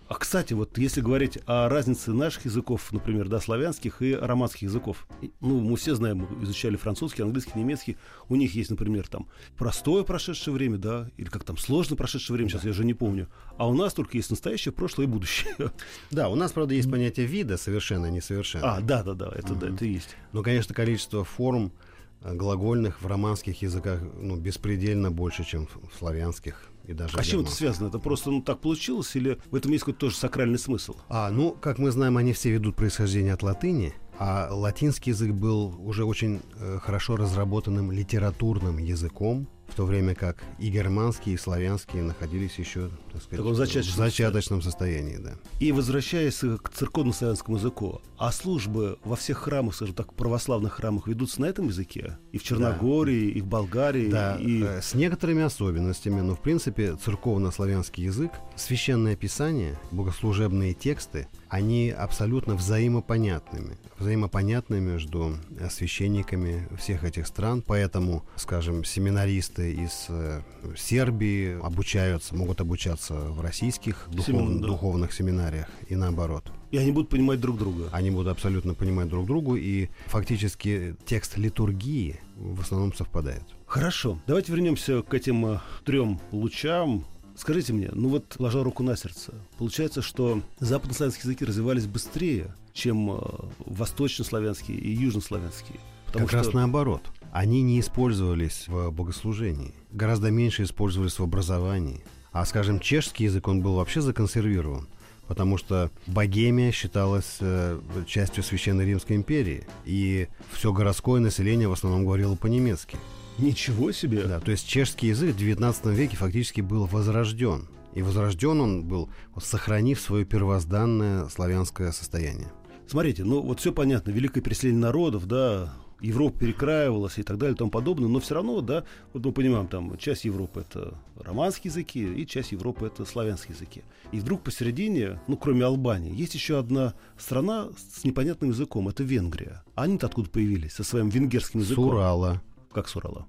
а 0.09 0.15
кстати, 0.15 0.53
вот 0.53 0.77
если 0.77 1.01
говорить 1.01 1.39
о 1.45 1.67
разнице 1.67 2.13
наших 2.13 2.45
языков, 2.45 2.91
например, 2.91 3.27
да, 3.27 3.41
славянских 3.41 4.01
и 4.01 4.13
романских 4.15 4.63
языков, 4.63 5.05
ну, 5.41 5.59
мы 5.59 5.75
все 5.75 5.95
знаем, 5.95 6.27
изучали 6.43 6.77
французский, 6.77 7.23
английский, 7.23 7.53
немецкий, 7.55 7.97
у 8.29 8.35
них 8.35 8.55
есть, 8.55 8.69
например, 8.69 9.07
там 9.07 9.27
простое 9.57 10.03
прошедшее 10.03 10.53
время, 10.53 10.77
да, 10.77 11.09
или 11.17 11.27
как 11.27 11.43
там 11.43 11.57
сложно 11.57 11.95
прошедшее 11.97 12.35
время, 12.35 12.49
сейчас 12.49 12.63
я 12.63 12.71
уже 12.71 12.85
не 12.85 12.93
помню, 12.93 13.27
а 13.57 13.67
у 13.67 13.73
нас 13.73 13.93
только 13.93 14.15
есть 14.15 14.29
настоящее, 14.29 14.71
прошлое 14.71 15.07
и 15.07 15.09
будущее. 15.09 15.53
Да, 16.11 16.29
у 16.29 16.35
нас, 16.35 16.51
правда, 16.51 16.73
есть 16.73 16.89
понятие 16.89 17.25
вида 17.25 17.57
совершенно 17.57 18.07
несовершенно. 18.07 18.75
А, 18.75 18.81
да, 18.81 19.03
да, 19.03 19.13
да, 19.13 19.31
это 19.35 19.55
да, 19.55 19.69
это 19.69 19.85
есть. 19.85 20.15
Но, 20.31 20.41
конечно, 20.41 20.73
количество 20.73 21.23
форм 21.23 21.73
э, 22.21 22.33
глагольных 22.33 23.01
в 23.01 23.07
романских 23.07 23.61
языках 23.61 24.01
ну, 24.17 24.37
беспредельно 24.37 25.11
больше, 25.11 25.43
чем 25.43 25.67
в 25.67 25.97
славянских 25.97 26.69
и 26.87 26.93
даже 26.93 27.17
А 27.17 27.23
с 27.23 27.27
чем 27.27 27.41
это 27.41 27.51
связано? 27.51 27.87
Это 27.89 27.99
просто 27.99 28.31
ну, 28.31 28.41
так 28.41 28.59
получилось, 28.59 29.15
или 29.15 29.39
в 29.51 29.55
этом 29.55 29.71
есть 29.71 29.83
какой-то 29.83 29.99
тоже 29.99 30.15
сакральный 30.15 30.57
смысл? 30.57 30.95
А, 31.09 31.29
ну, 31.29 31.51
как 31.51 31.77
мы 31.77 31.91
знаем, 31.91 32.17
они 32.17 32.33
все 32.33 32.51
ведут 32.51 32.75
происхождение 32.75 33.33
от 33.33 33.43
латыни, 33.43 33.93
а 34.17 34.49
латинский 34.51 35.11
язык 35.11 35.31
был 35.31 35.75
уже 35.79 36.05
очень 36.05 36.41
э, 36.55 36.79
хорошо 36.81 37.17
разработанным 37.17 37.91
литературным 37.91 38.77
языком, 38.77 39.47
в 39.67 39.75
то 39.75 39.85
время 39.85 40.15
как 40.15 40.37
и 40.59 40.69
германский, 40.69 41.33
и 41.33 41.37
славянский 41.37 42.01
находились 42.01 42.57
еще, 42.57 42.89
так 43.11 43.21
сказать, 43.21 43.37
Таком 43.37 43.55
зачаточном 43.55 43.93
в 43.93 43.97
зачаточном 43.97 44.61
состоянии, 44.61 45.17
да. 45.17 45.33
И 45.59 45.71
возвращаясь 45.71 46.39
к 46.39 46.69
церковно-славянскому 46.69 47.57
языку, 47.57 48.01
а 48.17 48.31
службы 48.31 48.97
во 49.03 49.15
всех 49.15 49.39
храмах, 49.39 49.75
скажем 49.75 49.95
так, 49.95 50.13
православных 50.13 50.73
храмах 50.73 51.07
ведутся 51.07 51.41
на 51.41 51.45
этом 51.45 51.67
языке? 51.67 52.17
И 52.31 52.37
в 52.37 52.43
Черногории, 52.43 53.29
и 53.29 53.41
в 53.41 53.45
Болгарии, 53.45 54.09
Да, 54.09 54.35
и... 54.35 54.63
э, 54.63 54.81
с 54.81 54.93
некоторыми 54.93 55.43
особенностями, 55.43 56.21
но 56.21 56.35
в 56.35 56.41
принципе 56.41 56.95
церковно-славянский 56.95 58.03
язык, 58.05 58.31
священное 58.55 59.15
писание, 59.15 59.77
богослужебные 59.91 60.73
тексты, 60.73 61.27
они 61.49 61.91
абсолютно 61.91 62.55
взаимопонятными. 62.55 63.77
Взаимопонятны 63.99 64.79
между 64.79 65.37
э, 65.59 65.69
священниками 65.69 66.67
всех 66.77 67.03
этих 67.03 67.27
стран, 67.27 67.63
поэтому, 67.65 68.23
скажем, 68.35 68.83
семинаристы 68.83 69.56
из 69.61 70.05
э, 70.09 70.41
Сербии 70.75 71.59
обучаются, 71.63 72.35
могут 72.35 72.61
обучаться 72.61 73.13
в 73.13 73.41
российских 73.41 74.07
духов- 74.09 74.25
Семин- 74.25 74.59
да. 74.61 74.67
духовных 74.67 75.13
семинариях 75.13 75.67
и 75.89 75.95
наоборот. 75.95 76.51
и 76.71 76.77
они 76.77 76.91
будут 76.91 77.09
понимать 77.09 77.39
друг 77.39 77.57
друга. 77.57 77.89
Они 77.91 78.11
будут 78.11 78.27
абсолютно 78.27 78.73
понимать 78.73 79.07
друг 79.09 79.25
другу, 79.25 79.55
и 79.55 79.87
фактически 80.07 80.95
текст 81.05 81.37
литургии 81.37 82.19
в 82.35 82.61
основном 82.61 82.93
совпадает. 82.93 83.43
Хорошо, 83.65 84.19
давайте 84.27 84.51
вернемся 84.51 85.01
к 85.01 85.13
этим 85.13 85.45
э, 85.45 85.59
трем 85.85 86.19
лучам. 86.31 87.05
Скажите 87.35 87.71
мне, 87.71 87.89
ну 87.93 88.09
вот, 88.09 88.35
ложа 88.39 88.63
руку 88.63 88.81
на 88.83 88.97
сердце, 88.97 89.31
получается, 89.59 90.01
что 90.01 90.41
западнославянские 90.59 91.23
языки 91.29 91.45
развивались 91.45 91.85
быстрее, 91.85 92.53
чем 92.73 93.11
э, 93.11 93.19
восточнославянские 93.65 94.77
и 94.77 94.91
южнославянские. 94.93 95.79
Потому 96.07 96.25
как 96.25 96.33
раз 96.35 96.47
что 96.47 96.55
наоборот. 96.55 97.01
Они 97.31 97.61
не 97.61 97.79
использовались 97.79 98.67
в 98.67 98.91
богослужении. 98.91 99.73
Гораздо 99.91 100.31
меньше 100.31 100.63
использовались 100.63 101.19
в 101.19 101.23
образовании. 101.23 102.03
А, 102.31 102.45
скажем, 102.45 102.79
чешский 102.79 103.25
язык, 103.25 103.47
он 103.47 103.61
был 103.61 103.75
вообще 103.75 104.01
законсервирован. 104.01 104.87
Потому 105.27 105.57
что 105.57 105.91
Богемия 106.05 106.71
считалась 106.71 107.37
э, 107.41 107.79
частью 108.07 108.43
Священной 108.43 108.85
Римской 108.85 109.15
империи. 109.15 109.67
И 109.85 110.27
все 110.51 110.71
городское 110.71 111.19
население 111.19 111.67
в 111.67 111.73
основном 111.73 112.05
говорило 112.05 112.35
по-немецки. 112.35 112.97
ничего 113.37 113.91
себе. 113.91 114.23
Да, 114.23 114.39
то 114.39 114.51
есть 114.51 114.67
чешский 114.67 115.07
язык 115.07 115.35
в 115.35 115.37
19 115.37 115.85
веке 115.87 116.15
фактически 116.15 116.61
был 116.61 116.85
возрожден. 116.85 117.67
И 117.93 118.01
возрожден 118.01 118.61
он 118.61 118.83
был, 118.85 119.09
сохранив 119.41 119.99
свое 119.99 120.23
первозданное 120.23 121.27
славянское 121.29 121.91
состояние. 121.91 122.47
Смотрите, 122.87 123.23
ну 123.25 123.41
вот 123.41 123.59
все 123.59 123.73
понятно, 123.73 124.11
великое 124.11 124.41
переселение 124.41 124.79
народов, 124.79 125.25
да, 125.25 125.73
Европа 126.01 126.39
перекраивалась 126.39 127.17
и 127.17 127.23
так 127.23 127.37
далее 127.37 127.55
и 127.55 127.57
тому 127.57 127.71
подобное, 127.71 128.07
но 128.07 128.19
все 128.19 128.35
равно, 128.35 128.61
да, 128.61 128.83
вот 129.13 129.25
мы 129.25 129.31
понимаем, 129.31 129.67
там 129.67 129.97
часть 129.97 130.25
Европы 130.25 130.61
это 130.61 130.93
романские 131.19 131.69
языки 131.71 132.03
и 132.03 132.25
часть 132.27 132.51
Европы 132.51 132.85
это 132.87 133.03
славянские 133.05 133.55
языки. 133.55 133.83
И 134.11 134.19
вдруг 134.19 134.43
посередине, 134.43 135.19
ну 135.27 135.37
кроме 135.37 135.65
Албании, 135.65 136.13
есть 136.15 136.35
еще 136.35 136.59
одна 136.59 136.93
страна 137.17 137.69
с 137.93 138.03
непонятным 138.03 138.51
языком, 138.51 138.87
это 138.89 139.03
Венгрия. 139.03 139.63
Они-то 139.75 140.05
откуда 140.07 140.29
появились? 140.29 140.73
Со 140.73 140.83
своим 140.83 141.09
венгерским 141.09 141.61
С 141.61 141.65
языком. 141.65 141.87
Урала. 141.87 142.41
Как 142.71 142.87
с 142.87 142.95
Урала. 142.95 143.25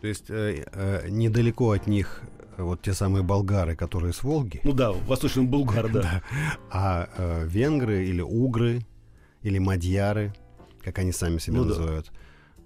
То 0.00 0.06
есть 0.06 0.26
э, 0.28 0.64
э, 0.72 1.08
недалеко 1.08 1.72
от 1.72 1.86
них 1.86 2.22
э, 2.56 2.62
вот 2.62 2.82
те 2.82 2.92
самые 2.92 3.22
болгары, 3.22 3.74
которые 3.74 4.12
с 4.12 4.22
Волги, 4.22 4.60
Ну 4.62 4.72
да, 4.72 4.92
восточный 4.92 5.44
булгар, 5.46 5.90
да. 5.90 6.22
а 6.70 7.08
э, 7.16 7.46
венгры 7.48 8.06
или 8.06 8.20
угры 8.20 8.86
или 9.42 9.58
мадьяры, 9.58 10.32
как 10.84 10.98
они 10.98 11.12
сами 11.12 11.38
себя 11.38 11.56
Ну 11.58 11.64
да. 11.64 11.70
называют, 11.70 12.12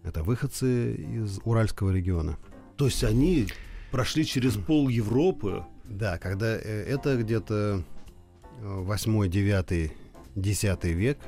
это 0.05 0.23
выходцы 0.23 0.95
из 0.95 1.39
Уральского 1.45 1.91
региона. 1.91 2.37
То 2.77 2.87
есть 2.87 3.05
они 3.05 3.47
прошли 3.91 4.25
через 4.25 4.55
пол 4.57 4.89
Европы. 4.89 5.65
Да, 5.85 6.19
когда 6.19 6.57
э, 6.57 6.61
это 6.87 7.17
где-то 7.17 7.83
8, 8.63 9.29
9, 9.29 9.93
10 10.37 10.85
век, 10.85 11.19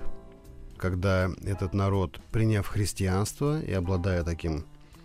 когда 0.76 1.30
этот 1.44 1.74
народ, 1.74 2.20
приняв 2.32 2.66
христианство 2.66 3.60
и 3.62 3.72
обладая 3.72 4.22
таким 4.24 4.64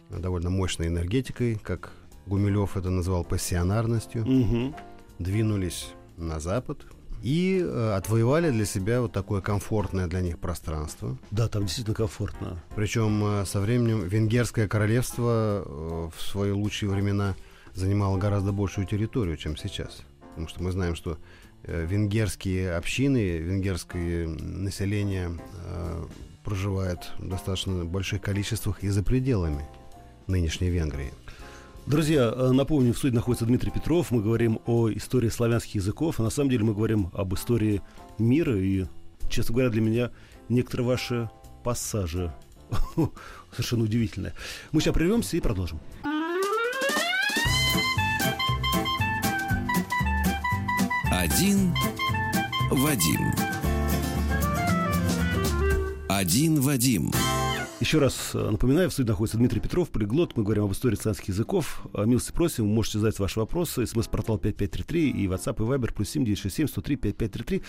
э, 0.10 0.20
довольно 0.20 0.50
мощной 0.50 0.88
энергетикой, 0.88 1.56
как 1.56 1.92
Гумилев 2.26 2.76
это 2.78 2.90
назвал 2.90 3.24
пассионарностью, 3.24 4.26
Мгм. 4.26 4.76
двинулись 5.20 5.90
на 6.18 6.40
запад 6.40 6.86
и 7.26 7.60
э, 7.60 7.94
отвоевали 7.96 8.52
для 8.52 8.66
себя 8.66 9.02
вот 9.02 9.12
такое 9.12 9.42
комфортное 9.42 10.06
для 10.06 10.22
них 10.22 10.38
пространство. 10.38 11.18
Да, 11.32 11.48
там 11.48 11.64
действительно 11.64 11.96
комфортно. 11.96 12.62
Причем 12.76 13.24
э, 13.26 13.46
со 13.48 13.60
временем 13.62 14.08
Венгерское 14.08 14.68
королевство 14.68 15.64
э, 15.66 16.10
в 16.16 16.22
свои 16.22 16.52
лучшие 16.52 16.88
времена 16.88 17.34
занимало 17.74 18.20
гораздо 18.20 18.52
большую 18.52 18.86
территорию, 18.86 19.38
чем 19.38 19.58
сейчас. 19.58 20.04
Потому 20.30 20.48
что 20.48 20.62
мы 20.62 20.72
знаем, 20.72 20.96
что 20.96 21.18
венгерские 21.64 22.76
общины, 22.76 23.38
венгерское 23.40 24.28
население 24.28 25.32
проживает 26.44 27.10
в 27.18 27.28
достаточно 27.28 27.86
больших 27.86 28.22
количествах 28.22 28.84
и 28.84 28.90
за 28.90 29.02
пределами 29.02 29.66
нынешней 30.28 30.70
Венгрии. 30.70 31.12
Друзья, 31.88 32.34
э, 32.36 32.52
напомню, 32.52 32.94
в 32.94 32.98
студии 32.98 33.14
находится 33.14 33.46
Дмитрий 33.46 33.70
Петров. 33.70 34.10
Мы 34.10 34.24
говорим 34.24 34.60
о 34.66 34.90
истории 34.90 35.30
славянских 35.30 35.76
языков. 35.76 36.20
А 36.20 36.24
на 36.24 36.32
самом 36.32 36.50
деле 36.50 36.64
мы 36.64 36.74
говорим 36.74 37.12
об 37.14 37.36
истории 37.36 37.84
мира. 38.18 38.58
И, 38.58 38.86
честно 39.30 39.54
говоря, 39.54 39.70
для 39.70 39.82
меня 39.82 40.12
некоторые 40.50 40.88
ваши 40.88 41.30
пассажи 41.64 42.34
совершенно 43.52 43.84
удивительные. 43.84 44.34
Мы 44.72 44.82
сейчас 44.82 44.96
прервемся 44.96 45.38
и 45.38 45.42
продолжим. 45.42 45.80
Один 51.12 51.76
Вадим. 52.72 53.32
Один 56.10 56.62
Вадим. 56.62 57.12
Еще 57.82 58.00
раз 58.00 58.32
э, 58.34 58.50
напоминаю, 58.50 58.90
в 58.90 58.94
студии 58.94 59.10
находится 59.10 59.38
Дмитрий 59.38 59.60
Петров, 59.60 59.90
полиглот. 59.90 60.38
Мы 60.38 60.44
говорим 60.44 60.64
об 60.64 60.72
истории 60.72 60.96
славянских 60.96 61.30
языков. 61.30 61.86
Э, 61.94 62.06
милости 62.06 62.32
просим, 62.32 62.68
можете 62.68 63.00
задать 63.00 63.20
ваши 63.20 63.38
вопросы. 63.38 63.86
СМС-портал 63.86 64.38
5533 64.38 65.10
и 65.10 65.28
WhatsApp 65.28 65.58
и 65.58 65.68
Viber 65.68 65.94
плюс 65.94 66.10
7967 66.10 66.68
103 66.68 66.96
5533. 66.96 67.62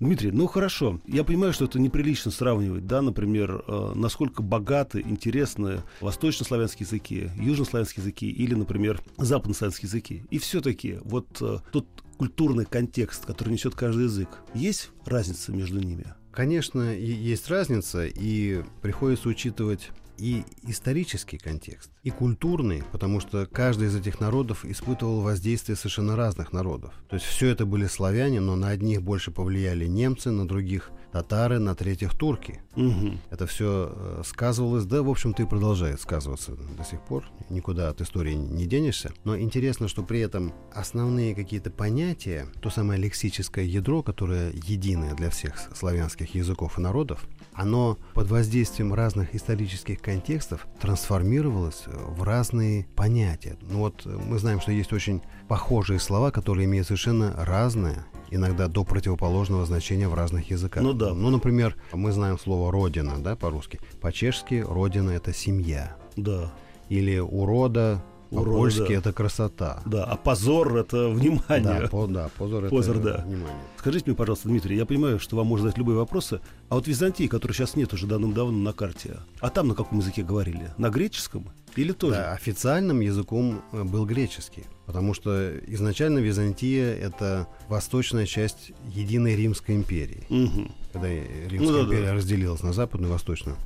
Дмитрий, 0.00 0.32
ну 0.32 0.48
хорошо. 0.48 1.00
Я 1.06 1.22
понимаю, 1.22 1.52
что 1.52 1.66
это 1.66 1.78
неприлично 1.78 2.32
сравнивать, 2.32 2.88
да, 2.88 3.00
например, 3.00 3.62
э, 3.68 3.92
насколько 3.94 4.42
богаты, 4.42 5.00
интересны 5.06 5.84
восточнославянские 6.00 6.86
языки, 6.86 7.30
южнославянские 7.36 8.02
языки 8.02 8.28
или, 8.28 8.54
например, 8.54 9.00
западнославянские 9.18 9.86
языки. 9.86 10.24
И 10.30 10.38
все-таки 10.38 10.98
вот 11.04 11.28
тот 11.70 11.86
культурный 12.18 12.64
контекст, 12.64 13.24
который 13.24 13.50
несет 13.52 13.76
каждый 13.76 14.04
язык, 14.04 14.28
есть 14.52 14.90
разница 15.06 15.52
между 15.52 15.78
ними? 15.78 16.12
Конечно, 16.34 16.92
есть 16.92 17.48
разница, 17.48 18.06
и 18.06 18.64
приходится 18.82 19.28
учитывать 19.28 19.90
и 20.18 20.44
исторический 20.62 21.38
контекст, 21.38 21.90
и 22.02 22.10
культурный, 22.10 22.82
потому 22.92 23.20
что 23.20 23.46
каждый 23.46 23.88
из 23.88 23.96
этих 23.96 24.20
народов 24.20 24.64
испытывал 24.64 25.20
воздействие 25.20 25.76
совершенно 25.76 26.16
разных 26.16 26.52
народов. 26.52 26.94
То 27.08 27.16
есть 27.16 27.26
все 27.26 27.48
это 27.48 27.66
были 27.66 27.86
славяне, 27.86 28.40
но 28.40 28.56
на 28.56 28.68
одних 28.68 29.02
больше 29.02 29.30
повлияли 29.30 29.86
немцы, 29.86 30.30
на 30.30 30.46
других 30.46 30.90
татары, 31.14 31.60
на 31.60 31.76
третьих 31.76 32.12
турки. 32.14 32.60
Угу. 32.74 33.12
Это 33.30 33.46
все 33.46 33.92
э, 33.94 34.22
сказывалось, 34.26 34.84
да, 34.84 35.00
в 35.00 35.08
общем-то, 35.08 35.44
и 35.44 35.46
продолжает 35.46 36.00
сказываться 36.00 36.56
до 36.56 36.84
сих 36.84 37.00
пор. 37.02 37.24
Никуда 37.50 37.88
от 37.88 38.00
истории 38.00 38.34
не 38.34 38.66
денешься. 38.66 39.12
Но 39.22 39.38
интересно, 39.38 39.86
что 39.86 40.02
при 40.02 40.18
этом 40.18 40.52
основные 40.72 41.36
какие-то 41.36 41.70
понятия, 41.70 42.48
то 42.60 42.68
самое 42.68 43.00
лексическое 43.00 43.64
ядро, 43.64 44.02
которое 44.02 44.50
единое 44.50 45.14
для 45.14 45.30
всех 45.30 45.54
славянских 45.76 46.34
языков 46.34 46.78
и 46.78 46.82
народов, 46.82 47.28
оно 47.54 47.98
под 48.14 48.28
воздействием 48.30 48.92
разных 48.92 49.34
исторических 49.34 50.00
контекстов 50.00 50.66
трансформировалось 50.80 51.84
в 51.86 52.22
разные 52.22 52.86
понятия. 52.96 53.56
Ну 53.62 53.80
вот 53.80 54.02
э, 54.04 54.08
мы 54.08 54.38
знаем, 54.38 54.60
что 54.60 54.72
есть 54.72 54.92
очень 54.92 55.22
похожие 55.48 56.00
слова, 56.00 56.30
которые 56.30 56.66
имеют 56.66 56.86
совершенно 56.86 57.34
разное 57.36 58.06
иногда 58.30 58.68
до 58.68 58.84
противоположного 58.84 59.64
значения 59.64 60.08
в 60.08 60.14
разных 60.14 60.50
языках. 60.50 60.82
Ну 60.82 60.92
да. 60.92 61.14
Ну, 61.14 61.30
например, 61.30 61.76
мы 61.92 62.12
знаем 62.12 62.38
слово 62.38 62.72
«родина», 62.72 63.14
да, 63.18 63.36
по-русски. 63.36 63.80
По-чешски 64.00 64.64
«родина»— 64.66 65.10
это 65.12 65.32
семья. 65.32 65.96
Да. 66.16 66.52
Или 66.88 67.18
«урода» 67.18 68.02
По-польски 68.34 68.88
да. 68.88 68.94
это 68.94 69.12
красота. 69.12 69.82
Да, 69.86 70.04
а 70.04 70.16
позор 70.16 70.76
это 70.76 71.08
внимание. 71.08 71.82
Да, 71.82 71.88
по, 71.88 72.06
да 72.06 72.30
позор, 72.36 72.68
позор 72.68 72.96
это 72.96 73.18
да. 73.18 73.24
внимание. 73.24 73.62
Скажите 73.78 74.06
мне, 74.06 74.16
пожалуйста, 74.16 74.48
Дмитрий, 74.48 74.76
я 74.76 74.86
понимаю, 74.86 75.18
что 75.18 75.36
вам 75.36 75.46
можно 75.46 75.64
задать 75.64 75.78
любые 75.78 75.96
вопросы, 75.96 76.40
а 76.68 76.76
вот 76.76 76.86
Византии, 76.86 77.26
которой 77.26 77.52
сейчас 77.52 77.76
нет 77.76 77.92
уже 77.92 78.06
давным-давно 78.06 78.56
на 78.58 78.72
карте, 78.72 79.18
а 79.40 79.50
там 79.50 79.68
на 79.68 79.74
каком 79.74 79.98
языке 79.98 80.22
говорили? 80.22 80.70
На 80.78 80.90
греческом? 80.90 81.50
Или 81.76 81.92
тоже? 81.92 82.16
Да, 82.16 82.32
официальным 82.32 83.00
языком 83.00 83.62
э, 83.72 83.82
был 83.82 84.06
греческий, 84.06 84.64
потому 84.86 85.12
что 85.12 85.50
изначально 85.66 86.20
Византия 86.20 86.94
это 86.94 87.48
восточная 87.68 88.26
часть 88.26 88.72
единой 88.88 89.34
Римской 89.34 89.74
империи. 89.74 90.24
Угу. 90.30 90.72
Когда 90.92 91.08
Римская 91.08 91.58
ну, 91.60 91.72
да, 91.72 91.84
империя 91.84 92.06
да. 92.06 92.14
разделилась 92.14 92.62
на 92.62 92.72
западную 92.72 93.10
и 93.10 93.12
восточную. 93.12 93.56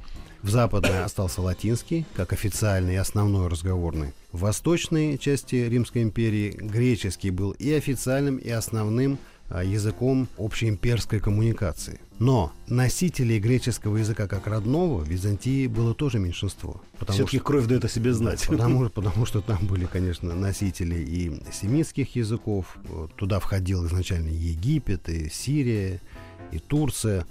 В 0.43 0.51
западной 0.51 1.03
остался 1.03 1.43
латинский, 1.43 2.07
как 2.15 2.33
официальный 2.33 2.95
и 2.95 2.97
основной 2.97 3.49
разговорный. 3.49 4.13
В 4.33 4.41
восточной 4.41 5.19
части 5.19 5.57
Римской 5.57 6.03
империи 6.03 6.51
греческий 6.51 7.31
был 7.31 7.53
и 7.53 7.73
официальным, 7.73 8.37
и 8.37 8.49
основным 8.51 9.19
а, 9.51 9.65
языком 9.65 10.29
общеимперской 10.37 11.21
коммуникации. 11.21 12.01
Но 12.19 12.53
носителей 12.67 13.39
греческого 13.39 13.97
языка 13.97 14.27
как 14.27 14.47
родного 14.47 15.01
в 15.01 15.09
Византии 15.09 15.67
было 15.67 15.95
тоже 15.95 16.19
меньшинство. 16.19 16.83
Все-таки 17.09 17.39
кровь 17.39 17.67
дает 17.67 17.85
о 17.85 17.89
себе 17.89 18.13
знать. 18.13 18.45
Да, 18.49 18.57
потому, 18.57 18.91
потому 18.95 19.25
что 19.25 19.41
там 19.41 19.67
были, 19.67 19.87
конечно, 19.87 20.35
носители 20.35 20.97
и 20.97 21.41
семитских 21.53 22.15
языков. 22.15 22.77
Туда 23.17 23.41
входил 23.41 23.87
изначально 23.87 24.29
Египет, 24.29 25.09
и 25.09 25.31
Сирия, 25.31 26.01
и 26.53 26.59
Турция 26.59 27.27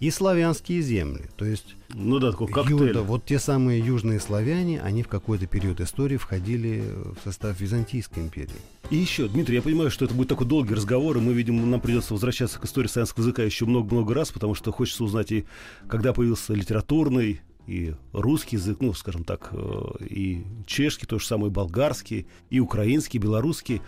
и 0.00 0.10
славянские 0.10 0.80
земли. 0.80 1.26
То 1.36 1.44
есть 1.44 1.76
ну 1.90 2.18
да, 2.18 2.32
такой 2.32 2.48
коктейль. 2.48 2.88
Юда, 2.88 3.02
вот 3.02 3.26
те 3.26 3.38
самые 3.38 3.80
южные 3.80 4.18
славяне, 4.18 4.80
они 4.80 5.02
в 5.02 5.08
какой-то 5.08 5.46
период 5.46 5.80
истории 5.80 6.16
входили 6.16 6.82
в 7.20 7.22
состав 7.22 7.60
Византийской 7.60 8.22
империи. 8.22 8.50
И 8.88 8.96
еще, 8.96 9.28
Дмитрий, 9.28 9.56
я 9.56 9.62
понимаю, 9.62 9.90
что 9.90 10.06
это 10.06 10.14
будет 10.14 10.28
такой 10.28 10.46
долгий 10.46 10.74
разговор, 10.74 11.18
и 11.18 11.20
мы, 11.20 11.34
видимо, 11.34 11.66
нам 11.66 11.80
придется 11.80 12.14
возвращаться 12.14 12.58
к 12.58 12.64
истории 12.64 12.88
славянского 12.88 13.22
языка 13.24 13.42
еще 13.42 13.66
много-много 13.66 14.14
раз, 14.14 14.30
потому 14.30 14.54
что 14.54 14.72
хочется 14.72 15.04
узнать 15.04 15.30
и 15.32 15.44
когда 15.86 16.12
появился 16.12 16.54
литературный 16.54 17.42
и 17.66 17.94
русский 18.12 18.56
язык, 18.56 18.78
ну, 18.80 18.92
скажем 18.94 19.22
так, 19.22 19.50
э, 19.52 20.04
и 20.08 20.44
чешский, 20.66 21.06
то 21.06 21.18
же 21.18 21.26
самое, 21.26 21.50
и 21.50 21.54
болгарский, 21.54 22.26
и 22.48 22.58
украинский, 22.58 23.18
и 23.18 23.22
белорусский. 23.22 23.80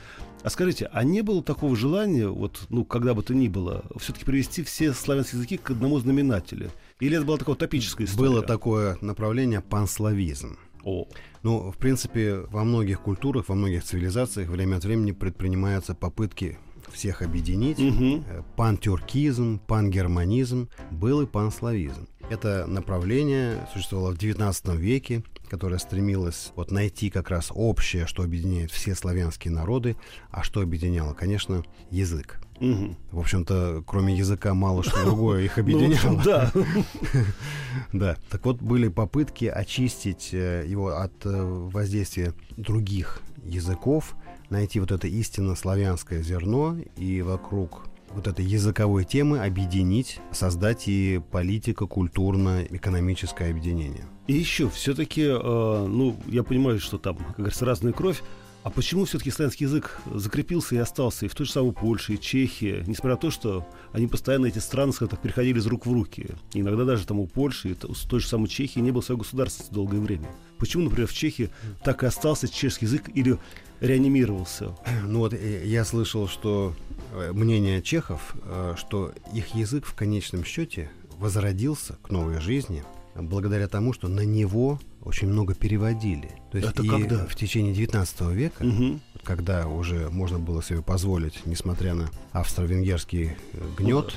А 0.43 0.51
скажите, 0.51 0.91
а 0.93 1.05
не 1.05 1.23
было 1.23 1.43
такого 1.43 1.77
желания, 1.77 2.27
вот, 2.27 2.67
ну, 2.69 2.85
когда 2.85 3.15
бы 3.15 3.23
то 3.23 3.35
ни 3.35 3.49
было, 3.49 3.85
все-таки 3.99 4.25
привести 4.25 4.65
все 4.65 4.93
славянские 4.93 5.39
языки 5.39 5.57
к 5.57 5.71
одному 5.71 5.99
знаменателю? 6.01 6.71
Или 6.99 7.17
это 7.17 7.25
была 7.25 7.39
такая 7.39 7.55
утопическая 7.55 8.07
история? 8.07 8.31
Было 8.31 8.43
такое 8.43 8.99
направление 9.01 9.61
панславизм. 9.61 10.59
О. 10.85 11.07
Ну, 11.45 11.71
в 11.71 11.77
принципе, 11.77 12.41
во 12.51 12.65
многих 12.65 13.01
культурах, 13.01 13.49
во 13.49 13.55
многих 13.55 13.85
цивилизациях 13.85 14.49
время 14.49 14.77
от 14.77 14.85
времени 14.85 15.13
предпринимаются 15.13 15.95
попытки 15.95 16.59
всех 16.93 17.23
объединить. 17.23 17.79
Угу. 17.79 18.25
Пантюркизм, 18.57 19.61
пангерманизм, 19.67 20.69
был 20.91 21.23
и 21.23 21.27
панславизм. 21.27 22.07
Это 22.33 22.67
направление 22.67 23.69
существовало 23.75 24.15
в 24.15 24.17
XIX 24.17 24.75
веке, 24.75 25.23
которое 25.51 25.77
стремилось 25.77 26.53
вот 26.57 26.71
найти 26.71 27.11
как 27.11 27.29
раз 27.29 27.53
общее, 27.55 28.07
что 28.07 28.23
объединяет 28.23 28.71
все 28.71 28.95
славянские 28.95 29.53
народы, 29.53 29.99
а 30.31 30.43
что 30.43 30.63
объединяло, 30.63 31.13
конечно, 31.13 31.63
язык. 31.91 32.41
Угу. 32.59 32.97
В 33.11 33.19
общем-то, 33.19 33.85
кроме 33.87 34.17
языка 34.17 34.55
мало 34.55 34.83
что 34.83 35.05
другое 35.05 35.43
их 35.43 35.57
ну, 35.59 35.63
объединяло. 35.63 36.23
Да. 36.25 36.53
Да. 37.93 38.17
Так 38.31 38.47
вот, 38.47 38.63
были 38.63 38.89
попытки 38.89 39.45
очистить 39.45 40.31
э, 40.33 40.65
его 40.67 40.97
от 40.97 41.13
э, 41.27 41.43
воздействия 41.43 42.33
других 42.57 43.21
языков, 43.45 44.15
найти 44.49 44.81
вот 44.81 44.91
это 44.91 45.07
истинно 45.07 45.55
славянское 45.55 46.23
зерно 46.23 46.79
и 46.97 47.21
вокруг 47.21 47.92
вот 48.15 48.27
этой 48.27 48.45
языковой 48.45 49.05
темы 49.05 49.39
объединить, 49.41 50.21
создать 50.31 50.89
и 50.89 51.23
политико-культурно-экономическое 51.31 53.51
объединение. 53.51 54.07
И 54.27 54.35
еще, 54.35 54.69
все-таки, 54.71 55.23
э, 55.23 55.87
ну, 55.89 56.17
я 56.27 56.43
понимаю, 56.43 56.81
что 56.81 56.99
там, 56.99 57.17
как 57.17 57.37
говорится, 57.37 57.65
разная 57.65 57.93
кровь, 57.93 58.23
а 58.63 58.71
почему 58.71 59.05
все-таки 59.07 59.33
славянский 59.33 59.67
язык 59.67 59.99
закрепился 60.15 60.77
и 60.77 60.79
остался 60.79 61.27
и 61.27 61.29
в 61.29 61.35
той 61.35 61.47
же 61.47 61.53
самой 61.53 61.73
Польше, 61.73 62.15
и 62.15 62.21
Чехии, 62.21 62.85
несмотря 62.87 63.13
на 63.13 63.17
то, 63.17 63.33
что 63.33 63.67
они 63.93 64.07
постоянно, 64.07 64.47
эти 64.47 64.61
страны, 64.61 64.93
скажем 64.93 65.11
так, 65.11 65.21
переходили 65.21 65.59
из 65.59 65.67
рук 65.67 65.87
в 65.87 65.93
руки. 65.93 66.29
Иногда 66.55 66.85
даже 66.85 67.05
там 67.05 67.19
у 67.19 67.27
Польши, 67.27 67.71
и 67.71 67.73
у 67.73 67.95
той 67.95 68.21
же 68.21 68.29
самой 68.29 68.47
Чехии 68.47 68.79
не 68.79 68.93
было 68.93 69.01
своего 69.01 69.23
государства 69.23 69.67
долгое 69.75 69.99
время. 69.99 70.29
Почему, 70.59 70.85
например, 70.85 71.09
в 71.09 71.13
Чехии 71.13 71.51
так 71.83 72.05
и 72.05 72.07
остался 72.07 72.47
чешский 72.47 72.87
язык 72.87 73.11
или 73.13 73.37
реанимировался? 73.83 74.75
Ну 75.05 75.19
вот 75.19 75.35
э, 75.35 75.67
я 75.67 75.85
слышал, 75.85 76.29
что 76.29 76.75
э, 77.13 77.33
мнение 77.33 77.83
чехов, 77.83 78.35
э, 78.45 78.75
что 78.79 79.13
их 79.35 79.55
язык 79.55 79.85
в 79.85 79.95
конечном 79.95 80.45
счете 80.45 80.91
возродился 81.19 81.97
к 82.03 82.11
новой 82.11 82.41
жизни 82.41 82.85
благодаря 83.15 83.69
тому, 83.69 83.93
что 83.93 84.09
на 84.09 84.25
него 84.25 84.81
очень 85.05 85.29
много 85.29 85.55
переводили. 85.55 86.31
То 86.51 86.59
есть 86.59 86.71
Это 86.71 86.83
и 86.83 86.89
когда? 86.89 87.27
в 87.27 87.35
течение 87.35 87.75
19 87.75 88.21
века, 88.33 88.63
угу. 88.63 89.01
когда 89.25 89.67
уже 89.67 90.09
можно 90.11 90.39
было 90.39 90.63
себе 90.63 90.83
позволить, 90.83 91.45
несмотря 91.47 91.95
на 91.95 92.11
австро-венгерский 92.33 93.33
гнет, 93.77 94.15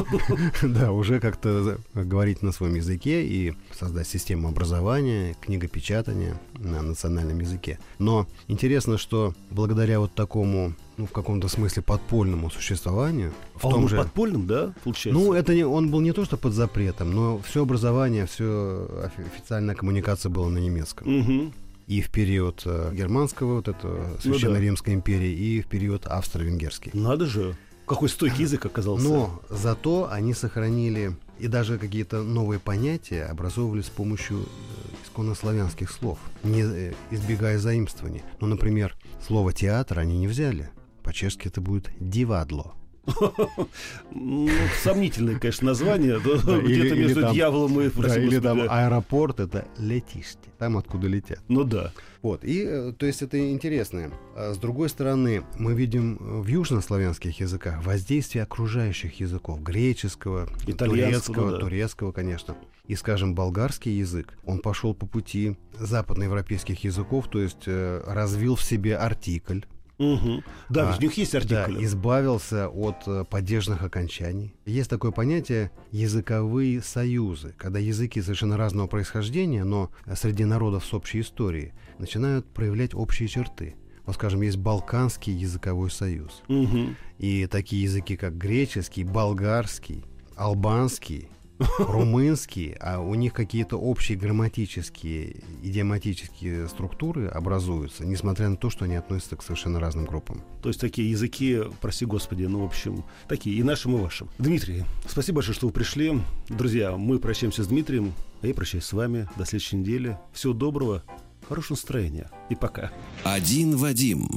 да, 0.62 0.92
уже 0.92 1.20
как-то 1.20 1.78
говорить 1.94 2.42
на 2.42 2.52
своем 2.52 2.74
языке 2.74 3.26
и 3.26 3.54
создать 3.72 4.06
систему 4.06 4.48
образования, 4.48 5.36
книгопечатания 5.40 6.40
на 6.54 6.82
национальном 6.82 7.40
языке. 7.40 7.78
Но 7.98 8.26
интересно, 8.48 8.98
что 8.98 9.34
благодаря 9.50 10.00
вот 10.00 10.14
такому 10.14 10.74
ну, 10.96 11.06
в 11.06 11.10
каком-то 11.12 11.48
смысле 11.48 11.82
подпольному 11.82 12.50
существованию. 12.50 13.32
В 13.54 13.66
а 13.66 13.70
том 13.70 13.84
он 13.84 13.88
же... 13.88 13.96
подпольным, 13.96 14.46
да, 14.46 14.74
получается? 14.84 15.20
Ну, 15.20 15.32
это 15.32 15.54
не, 15.54 15.64
он 15.64 15.90
был 15.90 16.00
не 16.00 16.12
то, 16.12 16.24
что 16.24 16.36
под 16.36 16.52
запретом, 16.52 17.12
но 17.12 17.40
все 17.40 17.62
образование, 17.62 18.26
все 18.26 18.88
официальная 19.34 19.74
коммуникация 19.74 20.13
была 20.30 20.48
на 20.48 20.58
немецком. 20.58 21.20
Угу. 21.20 21.52
И 21.86 22.00
в 22.00 22.10
период 22.10 22.62
э, 22.64 22.92
германского 22.94 23.56
вот 23.56 23.68
этого 23.68 24.16
Священной 24.20 24.54
ну, 24.54 24.58
да. 24.58 24.64
Римской 24.64 24.94
империи, 24.94 25.32
и 25.32 25.60
в 25.60 25.66
период 25.66 26.06
австро-венгерский. 26.06 26.90
Надо 26.94 27.26
же! 27.26 27.56
Какой 27.86 28.08
стойкий 28.08 28.40
язык 28.44 28.64
оказался. 28.64 29.06
Но 29.06 29.42
зато 29.50 30.08
они 30.10 30.32
сохранили 30.32 31.14
и 31.38 31.48
даже 31.48 31.78
какие-то 31.78 32.22
новые 32.22 32.60
понятия 32.60 33.24
образовывали 33.24 33.82
с 33.82 33.90
помощью 33.90 34.40
э, 34.40 34.44
исконнославянских 35.04 35.90
слов, 35.90 36.18
не 36.42 36.62
э, 36.62 36.92
избегая 37.10 37.58
заимствований. 37.58 38.22
Ну, 38.40 38.46
например, 38.46 38.96
слово 39.26 39.52
«театр» 39.52 39.98
они 39.98 40.16
не 40.16 40.26
взяли. 40.26 40.70
По-чешски 41.02 41.48
это 41.48 41.60
будет 41.60 41.90
«дивадло». 41.98 42.74
Ну, 44.10 44.48
сомнительное, 44.82 45.38
конечно, 45.38 45.66
название. 45.66 46.18
Где-то 46.20 46.94
между 46.94 47.32
дьяволом 47.32 47.80
и... 47.80 47.86
Или 47.86 48.38
там 48.38 48.60
аэропорт— 48.68 49.40
это 49.40 49.66
летишьте, 49.78 50.50
там, 50.58 50.76
откуда 50.76 51.08
летят. 51.08 51.40
Ну 51.48 51.64
да. 51.64 51.92
Вот, 52.22 52.42
и, 52.44 52.64
э, 52.66 52.92
то 52.96 53.04
есть, 53.04 53.20
это 53.20 53.38
интересно. 53.52 54.10
А 54.34 54.54
с 54.54 54.58
другой 54.58 54.88
стороны, 54.88 55.44
мы 55.58 55.74
видим 55.74 56.16
в 56.18 56.46
южнославянских 56.46 57.38
языках 57.40 57.84
воздействие 57.84 58.44
окружающих 58.44 59.20
языков, 59.20 59.62
греческого, 59.62 60.48
турецкого, 60.78 61.58
турецкого, 61.58 62.12
конечно. 62.12 62.56
И, 62.86 62.94
скажем, 62.96 63.34
болгарский 63.34 63.92
язык, 63.92 64.38
он 64.44 64.58
пошел 64.60 64.94
по 64.94 65.06
пути 65.06 65.56
западноевропейских 65.78 66.84
языков, 66.84 67.28
то 67.30 67.40
есть 67.40 67.64
э, 67.66 68.02
развил 68.06 68.56
в 68.56 68.62
себе 68.62 68.96
артикль, 68.96 69.60
Угу. 69.98 70.42
Да, 70.70 70.90
а, 70.90 70.92
в 70.92 71.00
них 71.00 71.16
есть 71.16 71.34
артикли. 71.34 71.74
Да, 71.76 71.84
избавился 71.84 72.68
от 72.68 72.96
э, 73.06 73.24
падежных 73.28 73.82
окончаний. 73.82 74.54
Есть 74.66 74.90
такое 74.90 75.12
понятие 75.12 75.70
языковые 75.92 76.82
союзы, 76.82 77.54
когда 77.56 77.78
языки 77.78 78.20
совершенно 78.20 78.56
разного 78.56 78.88
происхождения, 78.88 79.64
но 79.64 79.90
среди 80.14 80.44
народов 80.44 80.84
с 80.84 80.92
общей 80.94 81.20
историей 81.20 81.72
начинают 81.98 82.46
проявлять 82.46 82.94
общие 82.94 83.28
черты. 83.28 83.76
Вот, 84.04 84.16
скажем, 84.16 84.42
есть 84.42 84.58
Балканский 84.58 85.32
языковой 85.32 85.90
союз. 85.90 86.42
Угу. 86.48 86.88
И 87.18 87.46
такие 87.46 87.84
языки, 87.84 88.16
как 88.16 88.36
греческий, 88.36 89.04
болгарский, 89.04 90.04
албанский, 90.36 91.28
румынский, 91.78 92.74
а 92.80 93.00
у 93.00 93.14
них 93.14 93.32
какие-то 93.32 93.76
общие 93.76 94.18
грамматические, 94.18 95.36
идиоматические 95.62 96.68
структуры 96.68 97.28
образуются, 97.28 98.04
несмотря 98.04 98.48
на 98.48 98.56
то, 98.56 98.70
что 98.70 98.84
они 98.84 98.96
относятся 98.96 99.36
к 99.36 99.42
совершенно 99.42 99.80
разным 99.80 100.04
группам. 100.04 100.42
То 100.62 100.68
есть 100.68 100.80
такие 100.80 101.10
языки, 101.10 101.60
прости 101.80 102.04
господи, 102.04 102.44
ну, 102.44 102.60
в 102.60 102.64
общем, 102.64 103.04
такие 103.28 103.56
и 103.56 103.62
нашим, 103.62 103.96
и 103.96 104.00
вашим. 104.00 104.28
Дмитрий, 104.38 104.84
спасибо 105.08 105.36
большое, 105.36 105.54
что 105.54 105.66
вы 105.66 105.72
пришли. 105.72 106.20
Друзья, 106.48 106.96
мы 106.96 107.18
прощаемся 107.18 107.62
с 107.62 107.68
Дмитрием, 107.68 108.12
а 108.42 108.46
я 108.46 108.54
прощаюсь 108.54 108.84
с 108.84 108.92
вами. 108.92 109.28
До 109.36 109.44
следующей 109.44 109.76
недели. 109.76 110.18
Всего 110.32 110.52
доброго, 110.52 111.04
хорошего 111.48 111.76
настроения 111.76 112.30
и 112.50 112.54
пока. 112.54 112.90
Один 113.22 113.76
Вадим. 113.76 114.28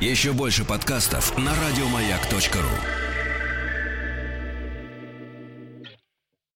Еще 0.00 0.32
больше 0.32 0.64
подкастов 0.64 1.36
на 1.36 1.52
радиомаяк.ру 1.54 3.09